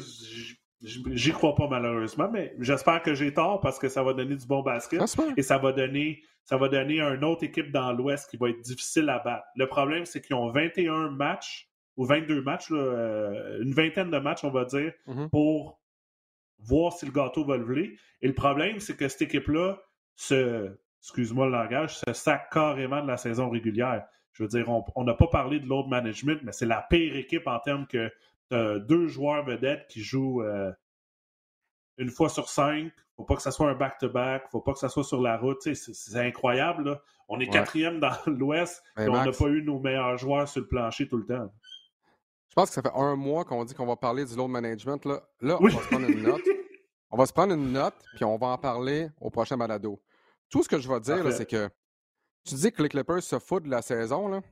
[0.82, 4.46] J'y crois pas malheureusement, mais j'espère que j'ai tort parce que ça va donner du
[4.46, 5.00] bon basket
[5.36, 8.60] et ça va donner ça va donner une autre équipe dans l'Ouest qui va être
[8.60, 9.46] difficile à battre.
[9.54, 14.42] Le problème, c'est qu'ils ont 21 matchs ou 22 matchs, euh, une vingtaine de matchs,
[14.42, 15.28] on va dire, mm-hmm.
[15.28, 15.80] pour
[16.58, 17.96] voir si le gâteau va lever.
[18.22, 19.80] Et le problème, c'est que cette équipe-là
[20.16, 24.04] se, excuse-moi le langage, se sac carrément de la saison régulière.
[24.32, 27.46] Je veux dire, on n'a pas parlé de l'autre management, mais c'est la pire équipe
[27.46, 28.10] en termes que
[28.50, 30.72] deux joueurs vedettes qui jouent euh,
[31.98, 32.92] une fois sur cinq.
[33.16, 34.50] Faut pas que ça soit un back-to-back.
[34.50, 35.60] Faut pas que ça soit sur la route.
[35.62, 37.00] C'est incroyable.
[37.28, 40.68] On est quatrième dans l'Ouest et on n'a pas eu nos meilleurs joueurs sur le
[40.68, 41.52] plancher tout le temps.
[42.48, 45.04] Je pense que ça fait un mois qu'on dit qu'on va parler du load management.
[45.06, 46.42] Là, là on va se prendre une note.
[47.14, 50.00] On va se prendre une note, puis on va en parler au prochain balado.
[50.52, 51.70] Tout ce que je vais dire, c'est que
[52.44, 54.28] tu dis que les Clippers se foutent de la saison.
[54.28, 54.42] Là.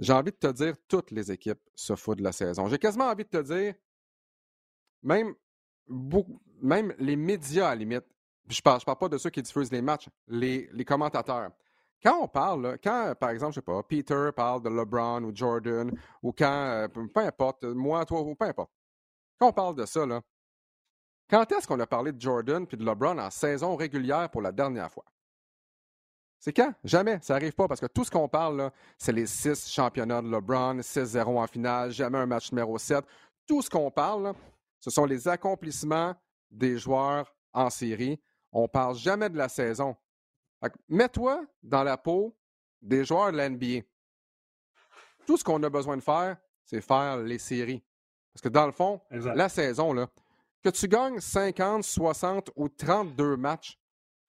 [0.00, 2.68] J'ai envie de te dire, toutes les équipes se foutent de la saison.
[2.68, 3.74] J'ai quasiment envie de te dire,
[5.02, 5.34] même,
[6.62, 8.04] même les médias à la limite,
[8.48, 11.50] je ne parle, parle pas de ceux qui diffusent les matchs, les, commentateurs.
[12.02, 15.92] Quand on parle, quand, par exemple, je sais pas, Peter parle de LeBron ou Jordan,
[16.22, 18.70] ou quand, euh, peu importe, moi, toi, ou peu importe,
[19.38, 20.22] quand on parle de ça, là,
[21.28, 24.52] quand est-ce qu'on a parlé de Jordan puis de LeBron en saison régulière pour la
[24.52, 25.04] dernière fois?
[26.38, 26.72] C'est quand?
[26.84, 27.18] Jamais.
[27.22, 30.78] Ça n'arrive pas parce que tout ce qu'on parle, c'est les six championnats de LeBron,
[30.78, 33.04] 6-0 en finale, jamais un match numéro 7.
[33.46, 34.32] Tout ce qu'on parle,
[34.80, 36.14] ce sont les accomplissements
[36.50, 38.20] des joueurs en série.
[38.52, 39.96] On ne parle jamais de la saison.
[40.88, 42.36] Mets-toi dans la peau
[42.80, 43.86] des joueurs de l'NBA.
[45.26, 47.82] Tout ce qu'on a besoin de faire, c'est faire les séries.
[48.32, 50.08] Parce que dans le fond, la saison, là,
[50.62, 53.78] que tu gagnes 50, 60 ou 32 matchs,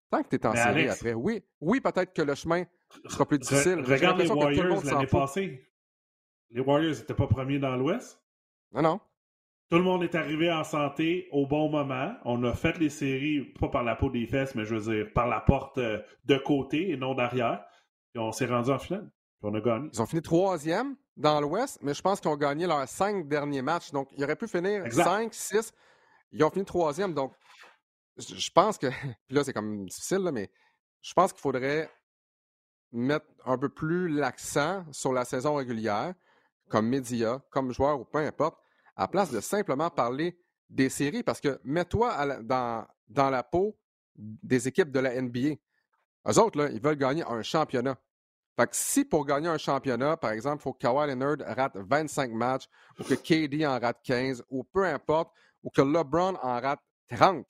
[0.10, 2.64] Tant que tu es en série après, oui, oui peut-être que le chemin
[3.08, 3.82] sera plus difficile.
[3.82, 5.68] regarde les Warriors l'année passée.
[6.51, 8.22] Les Warriors n'étaient pas premiers dans l'Ouest.
[8.72, 8.99] Non, non.
[9.70, 12.14] Tout le monde est arrivé en santé au bon moment.
[12.24, 15.12] On a fait les séries, pas par la peau des fesses, mais je veux dire,
[15.14, 17.66] par la porte euh, de côté et non d'arrière.
[18.16, 19.12] Et on s'est rendu en finale.
[19.39, 19.89] Puis on a gagné.
[19.91, 23.62] Ils ont fini troisième dans l'Ouest, mais je pense qu'ils ont gagné leurs cinq derniers
[23.62, 23.91] matchs.
[23.91, 25.74] Donc, ils auraient pu finir cinq, six.
[26.32, 27.14] Ils ont fini troisième.
[27.14, 27.34] Donc,
[28.18, 28.88] je pense que,
[29.28, 30.49] puis là, c'est comme difficile, mais
[31.01, 31.89] je pense qu'il faudrait
[32.91, 36.13] mettre un peu plus l'accent sur la saison régulière,
[36.70, 38.57] comme média, comme joueur ou peu importe,
[38.95, 40.38] à place de simplement parler
[40.70, 43.78] des séries, parce que mets-toi dans, dans la peau
[44.15, 45.55] des équipes de la NBA.
[46.28, 47.97] Eux autres, là, ils veulent gagner un championnat.
[48.59, 51.78] Fait que si pour gagner un championnat, par exemple, il faut que Kawhi Leonard rate
[51.78, 52.68] 25 matchs,
[52.99, 55.32] ou que KD en rate 15, ou peu importe,
[55.63, 57.45] ou que LeBron en rate 30,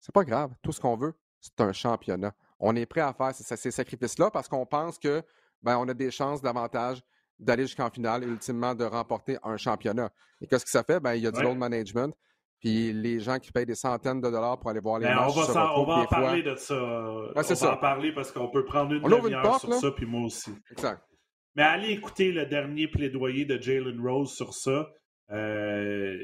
[0.00, 0.52] c'est pas grave.
[0.62, 2.32] Tout ce qu'on veut, c'est un championnat.
[2.58, 5.22] On est prêt à faire ces, sacrifices-là parce qu'on pense que
[5.62, 7.02] ben, on a des chances davantage
[7.38, 10.10] d'aller jusqu'en finale et ultimement de remporter un championnat.
[10.40, 11.00] Et qu'est-ce que ça fait?
[11.00, 12.14] Ben, il y a du load management.
[12.60, 15.32] Puis les gens qui payent des centaines de dollars pour aller voir les ben, matchs.
[15.34, 16.74] On va, on va en parler de ça.
[16.74, 20.50] on va en parler parce qu'on peut prendre une demi-heure sur ça, puis moi aussi.
[20.70, 21.02] Exact.
[21.56, 24.88] Mais allez écouter le dernier plaidoyer de Jalen Rose sur ça.
[25.30, 26.16] Euh,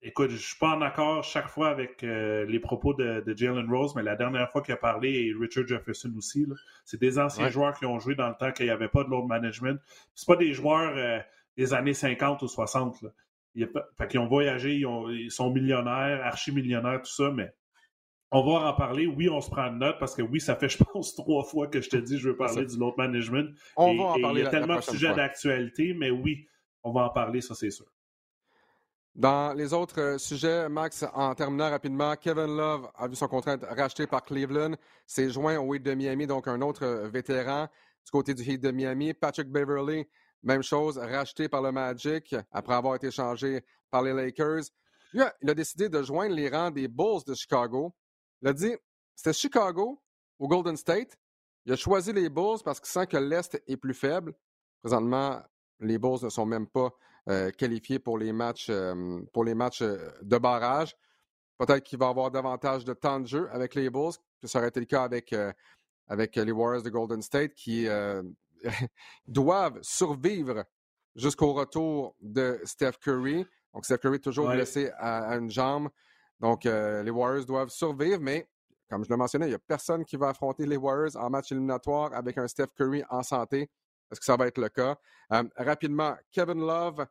[0.00, 3.96] Écoute, je suis pas en accord chaque fois avec euh, les propos de, Jalen Rose,
[3.96, 6.46] mais la dernière fois qu'il a parlé, et Richard Jefferson aussi,
[6.84, 9.10] c'est des anciens joueurs qui ont joué dans le temps qu'il n'y avait pas de
[9.10, 9.80] load management.
[10.14, 11.18] C'est pas des joueurs euh,
[11.56, 13.02] des années 50 ou 60.
[13.02, 13.10] Là.
[13.56, 17.52] Ils, ont voyagé, ils, sont millionnaires, archi-millionnaires, tout ça, mais
[18.30, 19.08] on va en parler.
[19.08, 21.66] Oui, on se prend une note parce que oui, ça fait, je pense, trois fois
[21.66, 23.50] que je te dis je veux parler du load management.
[23.76, 24.42] On va en parler.
[24.42, 26.46] Il y a tellement de sujets d'actualité, mais oui,
[26.84, 27.86] on va en parler, ça c'est sûr.
[29.18, 33.56] Dans les autres euh, sujets, Max, en terminant rapidement, Kevin Love a vu son contrat
[33.60, 34.76] racheté par Cleveland,
[35.08, 37.66] s'est joint au Heat de Miami, donc un autre euh, vétéran
[38.04, 39.14] du côté du Heat de Miami.
[39.14, 40.06] Patrick Beverly,
[40.44, 44.66] même chose, racheté par le Magic après avoir été changé par les Lakers.
[45.12, 47.92] Lui, il a décidé de joindre les rangs des Bulls de Chicago.
[48.40, 48.76] Il a dit,
[49.16, 50.00] c'était Chicago
[50.38, 51.18] ou Golden State?
[51.66, 54.32] Il a choisi les Bulls parce qu'il sent que l'Est est plus faible.
[54.80, 55.42] Présentement,
[55.80, 56.92] les Bulls ne sont même pas
[57.56, 58.70] qualifiés pour les matchs,
[59.32, 60.96] pour les matchs de barrage.
[61.58, 64.68] Peut-être qu'il va avoir davantage de temps de jeu avec les Bulls, que ça aurait
[64.68, 65.34] été le cas avec,
[66.06, 67.86] avec les Warriors de Golden State, qui
[69.26, 70.64] doivent survivre
[71.16, 73.44] jusqu'au retour de Steph Curry.
[73.74, 75.88] Donc, Steph Curry toujours blessé à, une jambe.
[76.40, 78.48] Donc, les Warriors doivent survivre, mais
[78.88, 81.52] comme je le mentionnais, il n'y a personne qui va affronter les Warriors en match
[81.52, 83.70] éliminatoire avec un Steph Curry en santé.
[84.10, 84.96] Est-ce que ça va être le cas?
[85.32, 87.06] Euh, rapidement, Kevin Love,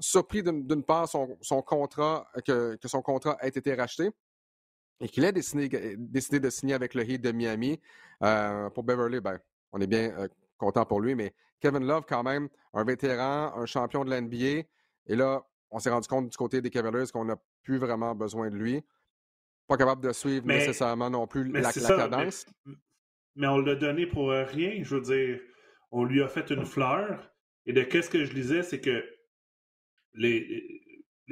[0.00, 4.10] surpris d'une part son, contrat, que, son contrat ait été racheté
[5.00, 7.80] et qu'il ait décidé, de signer avec le Heat de Miami.
[8.22, 9.38] Euh, pour Beverly, ben,
[9.72, 13.66] on est bien euh, content pour lui, mais Kevin Love, quand même, un vétéran, un
[13.66, 14.66] champion de l'NBA.
[15.06, 18.48] Et là, on s'est rendu compte du côté des Cavaliers qu'on n'a plus vraiment besoin
[18.50, 18.82] de lui
[19.66, 22.46] pas capable de suivre nécessairement non plus la, cadence.
[23.34, 24.80] Mais, on l'a donné pour rien.
[24.82, 25.40] Je veux dire,
[25.90, 27.30] on lui a fait une fleur.
[27.66, 29.04] Et de qu'est-ce que je disais, c'est que
[30.16, 30.82] les,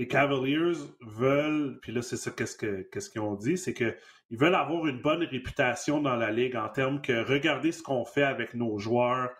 [0.08, 3.96] Cavaliers veulent, puis là, c'est ça qu'est-ce qu'ils ont dit, c'est qu'ils
[4.32, 8.24] veulent avoir une bonne réputation dans la ligue en termes que regardez ce qu'on fait
[8.24, 9.30] avec nos joueurs,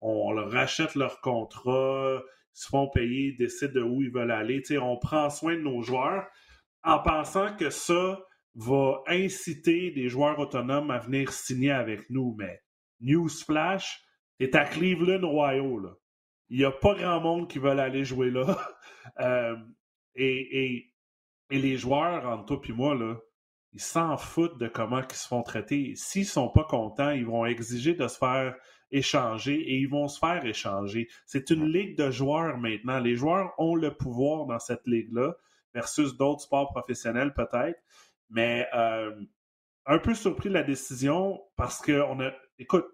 [0.00, 4.30] on leur rachète leur contrat, ils se font payer, ils décident de où ils veulent
[4.30, 4.62] aller.
[4.80, 6.26] on prend soin de nos joueurs
[6.82, 8.20] en pensant que ça,
[8.56, 12.36] va inciter des joueurs autonomes à venir signer avec nous.
[12.38, 12.62] Mais
[13.00, 14.00] Newsflash,
[14.40, 15.78] est à Cleveland, Ohio.
[15.78, 15.90] Là.
[16.50, 18.56] Il n'y a pas grand monde qui veut aller jouer là.
[19.20, 19.54] Euh,
[20.14, 20.90] et,
[21.50, 23.16] les joueurs, entre toi et moi, là,
[23.72, 25.92] ils s'en foutent de comment ils se font traiter.
[25.94, 28.56] S'ils ne sont pas contents, ils vont exiger de se faire
[28.90, 31.08] échanger et ils vont se faire échanger.
[31.26, 32.98] C'est une ligue de joueurs maintenant.
[32.98, 35.34] Les joueurs ont le pouvoir dans cette ligue-là
[35.74, 37.78] versus d'autres sports professionnels peut-être.
[38.30, 39.14] Mais euh,
[39.86, 42.32] un peu surpris de la décision parce qu'on a.
[42.58, 42.86] Écoute,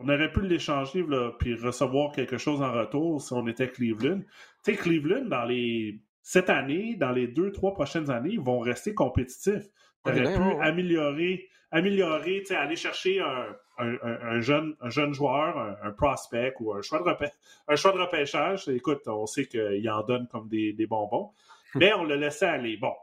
[0.00, 1.04] on aurait pu l'échanger
[1.38, 4.20] puis recevoir quelque chose en retour si on était Cleveland.
[4.64, 8.60] Tu sais, Cleveland, dans les cette année, dans les deux, trois prochaines années, ils vont
[8.60, 9.64] rester compétitifs.
[10.04, 16.72] Tu aurais pu améliorer, améliorer, aller chercher un, jeune, un jeune joueur, un, prospect ou
[16.74, 17.26] un choix de,
[17.68, 18.68] un choix de repêchage.
[18.68, 21.32] Écoute, on sait qu'il en donne comme des, des bonbons.
[21.74, 22.76] Mais on le laissait aller.
[22.76, 22.94] Bon,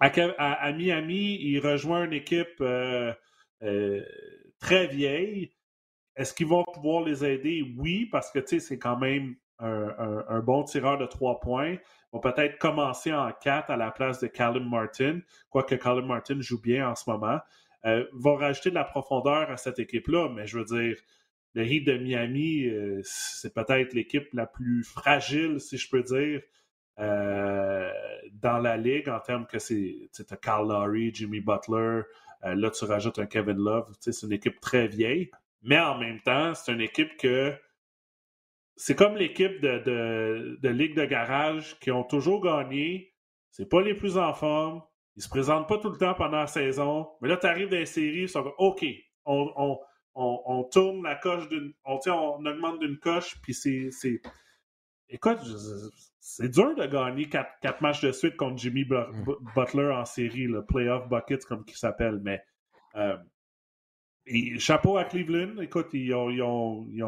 [0.00, 3.12] à, Miami, il rejoint une équipe euh,
[3.62, 4.02] euh,
[4.60, 5.52] très vieille.
[6.18, 7.64] Est-ce qu'ils vont pouvoir les aider?
[7.78, 11.72] Oui, parce que c'est quand même un, bon tireur de trois points.
[11.72, 11.80] Ils
[12.12, 16.60] vont peut-être commencer en quatre à la place de Callum Martin, quoique Callum Martin joue
[16.60, 17.38] bien en ce moment.
[17.86, 20.96] Euh, vont rajouter de la profondeur à cette équipe-là, mais je veux dire,
[21.54, 26.42] le Heat de Miami, euh, c'est peut-être l'équipe la plus fragile, si je peux dire,
[26.98, 27.90] euh,
[28.32, 30.10] dans la ligue en termes que c'est
[30.42, 32.02] Carl Lowry, Jimmy Butler,
[32.44, 35.30] euh, là tu rajoutes un Kevin Love, c'est une équipe très vieille,
[35.62, 37.54] mais en même temps, c'est une équipe que
[38.76, 43.12] c'est comme l'équipe de, de, ligue de garage qui ont toujours gagné,
[43.50, 44.82] c'est pas les plus en forme,
[45.16, 47.76] ils se présentent pas tout le temps pendant la saison, mais là tu arrives dans
[47.76, 48.84] les séries, ils sont comme OK,
[49.24, 49.80] on,
[50.18, 51.72] on, tourne la coche d'une.
[51.84, 53.90] On, on augmente d'une coche, puis c'est.
[55.10, 55.38] Écoute,
[56.20, 61.08] c'est dur de gagner quatre, matchs de suite contre Jimmy Butler en série, le Playoff
[61.08, 62.20] Buckets, comme il s'appelle.
[62.22, 62.42] Mais
[62.96, 63.16] euh,
[64.58, 65.60] chapeau à Cleveland.
[65.60, 67.04] Écoute, ils ont, ils ont, ils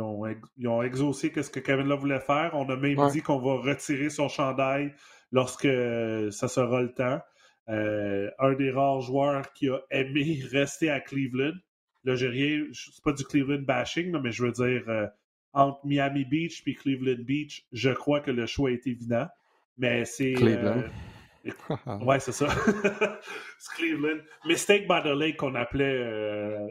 [0.00, 0.24] ont,
[0.56, 2.50] ils ont, exaucé ce que Kevin Love voulait faire.
[2.54, 4.94] On a même dit qu'on va retirer son chandail
[5.30, 5.68] lorsque
[6.30, 7.20] ça sera le temps.
[7.68, 11.54] Euh, un des rares joueurs qui a aimé rester à Cleveland.
[12.04, 15.06] Là, j'ai rien, c'est pas du Cleveland bashing, mais je veux dire, euh,
[15.52, 19.26] entre Miami Beach et Cleveland Beach, je crois que le choix est évident.
[19.78, 20.32] Mais c'est.
[20.32, 20.78] Cleveland.
[20.78, 20.88] Euh,
[22.06, 22.46] ouais, c'est ça.
[23.76, 24.20] Cleveland.
[24.44, 26.68] Mistake by qu'on appelait euh,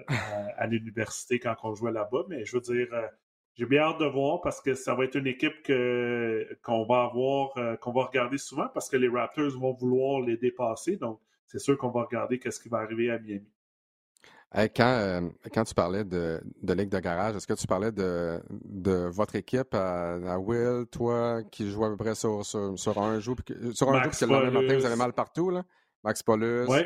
[0.58, 2.24] à, l'université quand on jouait là-bas.
[2.30, 3.08] Mais je veux dire, euh,
[3.56, 7.04] j'ai bien hâte de voir parce que ça va être une équipe que, qu'on va
[7.04, 10.98] avoir, qu'on va regarder souvent parce que les Raptors vont vouloir les dépasser.
[10.98, 13.48] Donc, c'est sûr qu'on va regarder qu'est-ce qui va arriver à Miami.
[14.54, 15.22] Quand, euh,
[15.54, 19.36] quand tu parlais de, de Ligue de garage, est-ce que tu parlais de, de votre
[19.36, 23.38] équipe à, Will, toi, qui joue à peu près sur, sur, sur un jour,
[23.74, 25.64] sur un jour, parce que le lendemain matin, vous avez mal partout, là?
[26.04, 26.66] Max Paulus.
[26.68, 26.80] Oui.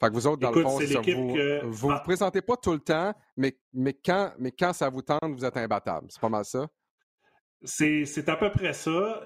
[0.00, 2.00] Fait que vous autres, dans le fond, ça, vous ne vous, ah.
[2.00, 5.56] présentez pas tout le temps, mais, mais, quand, mais quand ça vous tente, vous êtes
[5.56, 6.06] imbattable.
[6.10, 6.68] C'est pas mal ça?
[7.62, 9.24] C'est à peu près ça.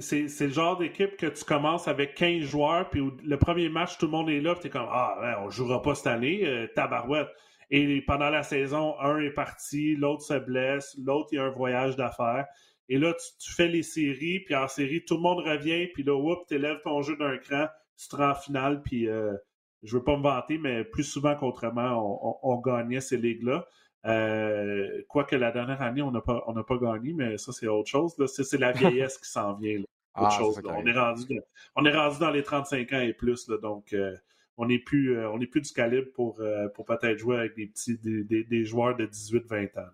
[0.00, 4.06] C'est le genre d'équipe que tu commences avec 15 joueurs, puis le premier match, tout
[4.06, 6.66] le monde est là, puis tu es comme Ah, on jouera pas cette année, euh,
[6.74, 7.28] tabarouette.
[7.70, 11.50] Et pendant la saison, un est parti, l'autre se blesse, l'autre, il y a un
[11.50, 12.46] voyage d'affaires.
[12.88, 16.14] Et là, tu, fais les séries, puis en série, tout le monde revient, puis là,
[16.16, 17.66] whoop, tu élèves ton jeu d'un cran,
[17.98, 19.34] tu te rends en finale, puis euh,
[19.82, 23.66] je veux pas me vanter, mais plus souvent qu'autrement, on, gagnait ces ligues-là.
[24.06, 28.14] Euh, quoique la dernière année, on n'a pas, pas gagné, mais ça, c'est autre chose.
[28.26, 29.82] C'est la vieillesse qui s'en vient.
[30.14, 31.42] Ah, chose, on, est rendu,
[31.74, 34.16] on est rendu dans les 35 ans et plus, donc euh,
[34.56, 36.40] on n'est plus, euh, plus du calibre pour,
[36.74, 39.90] pour peut-être jouer avec des petits des, joueurs de 18-20 ans.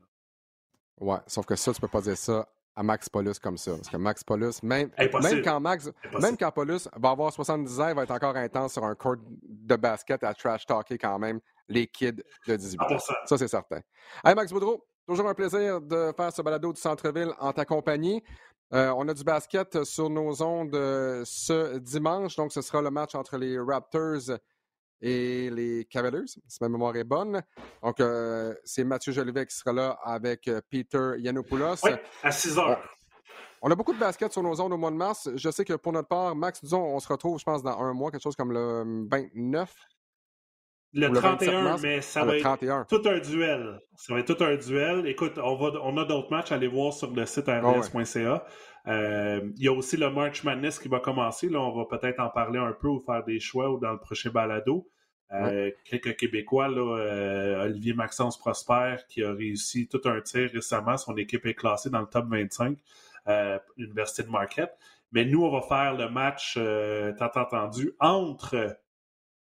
[1.01, 2.47] Ouais, sauf que ça, tu peux pas dire ça
[2.77, 3.73] à Max Paulus comme ça.
[3.73, 5.91] Parce que Max Paulus, même, même quand Max,
[6.21, 9.17] même quand Paulus va avoir 70 ans, il va être encore intense sur un court
[9.43, 12.99] de basket à trash talker quand même les kids de 18 ans.
[13.27, 13.81] Ça, c'est certain.
[14.25, 18.23] Hey, Max Boudreau, toujours un plaisir de faire ce balado du centre-ville en ta compagnie.
[18.75, 22.91] Euh, on a du basket sur nos ondes euh, ce dimanche, donc ce sera le
[22.91, 24.39] match entre les Raptors
[25.03, 27.43] et les Cavaliers, si ma mémoire est bonne.
[27.83, 31.77] Donc, euh, c'est Mathieu Jolivet qui sera là avec Peter Yanopoulos.
[31.83, 31.91] Oui,
[32.23, 32.81] à 6 heures.
[33.61, 35.29] On, a beaucoup de basket sur nos ondes au mois de mars.
[35.35, 37.93] Je sais que pour notre part, Max, disons, on se retrouve, je pense, dans un
[37.93, 39.75] mois, quelque chose comme le 29.
[40.95, 43.81] Le 31, mais ça ah, va être tout un duel.
[43.97, 45.07] Ça va être tout un duel.
[45.07, 48.45] Écoute, on, va, on a d'autres matchs à aller voir sur le site rs.ca.
[48.89, 51.49] Euh, il y a aussi le March Madness qui va commencer.
[51.49, 53.99] Là, on va peut-être en parler un peu ou faire des choix ou dans le
[53.99, 54.87] prochain balado.
[55.33, 60.99] Euh, quelques Québécois, là, euh, Olivier Maxence Prosper, qui a réussi tout un tir récemment.
[60.99, 62.77] Son équipe est classée dans le top 25,
[63.79, 64.77] Université de Marquette.
[65.11, 66.59] Mais nous, on va faire le match,
[67.19, 68.77] tant entendu, entre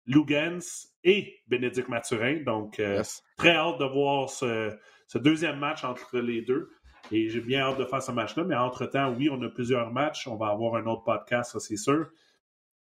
[0.05, 2.43] Lugans et Bénédicte Mathurin.
[2.43, 3.03] Donc, euh,
[3.37, 4.71] très hâte de voir ce,
[5.15, 6.69] deuxième match entre les deux.
[7.11, 8.43] Et j'ai bien hâte de faire ce match-là.
[8.43, 10.27] Mais entre-temps, oui, on a plusieurs matchs.
[10.27, 12.07] On va avoir un autre podcast, ça c'est sûr.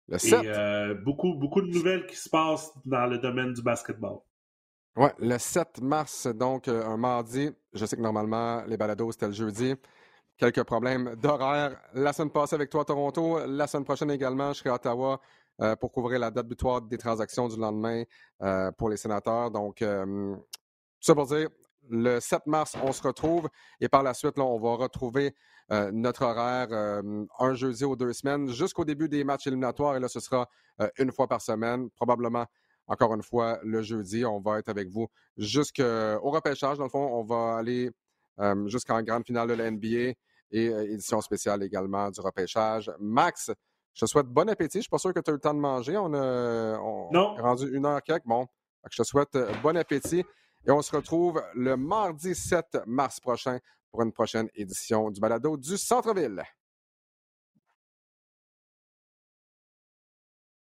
[0.08, 0.44] Le 7.
[0.44, 4.18] Et euh, beaucoup, beaucoup de nouvelles qui se passent dans le domaine du basketball.
[4.96, 7.50] Oui, le 7 mars, donc euh, un mardi.
[7.72, 9.74] Je sais que normalement, les balados, c'était le jeudi.
[10.36, 11.80] Quelques problèmes d'horaire.
[11.94, 13.46] La semaine passée avec toi à Toronto.
[13.46, 15.20] La semaine prochaine également, je serai à Ottawa.
[15.60, 18.04] Euh, pour couvrir la date butoir des transactions du lendemain
[18.42, 19.50] euh, pour les sénateurs.
[19.50, 20.44] Donc, tout
[21.00, 21.48] ça pour dire,
[21.90, 23.48] le 7 mars, on se retrouve
[23.80, 25.34] et par la suite, là, on va retrouver
[25.70, 26.68] euh, notre horaire
[27.38, 29.96] un jeudi ou deux semaines jusqu'au début des matchs éliminatoires.
[29.96, 30.48] Et là, ce sera
[30.98, 32.46] une fois par semaine, probablement
[32.86, 34.24] encore une fois le jeudi.
[34.24, 36.78] On va être avec vous jusqu'au repêchage.
[36.78, 37.90] Dans le fond, on va aller
[38.66, 40.14] jusqu'en grande finale de la NBA
[40.50, 42.90] et édition spéciale également du repêchage.
[42.98, 43.50] Max,
[43.94, 44.74] je te souhaite bon appétit.
[44.74, 45.96] Je ne suis pas sûr que tu as eu le temps de manger.
[45.96, 46.78] On, a,
[47.12, 47.36] non.
[47.36, 48.26] est rendu une heure quelque.
[48.26, 48.46] Bon,
[48.90, 50.24] je te souhaite euh, bon appétit.
[50.66, 53.58] Et on se retrouve le mardi 7 mars prochain
[53.90, 56.42] pour une prochaine édition du balado du Centre-Ville.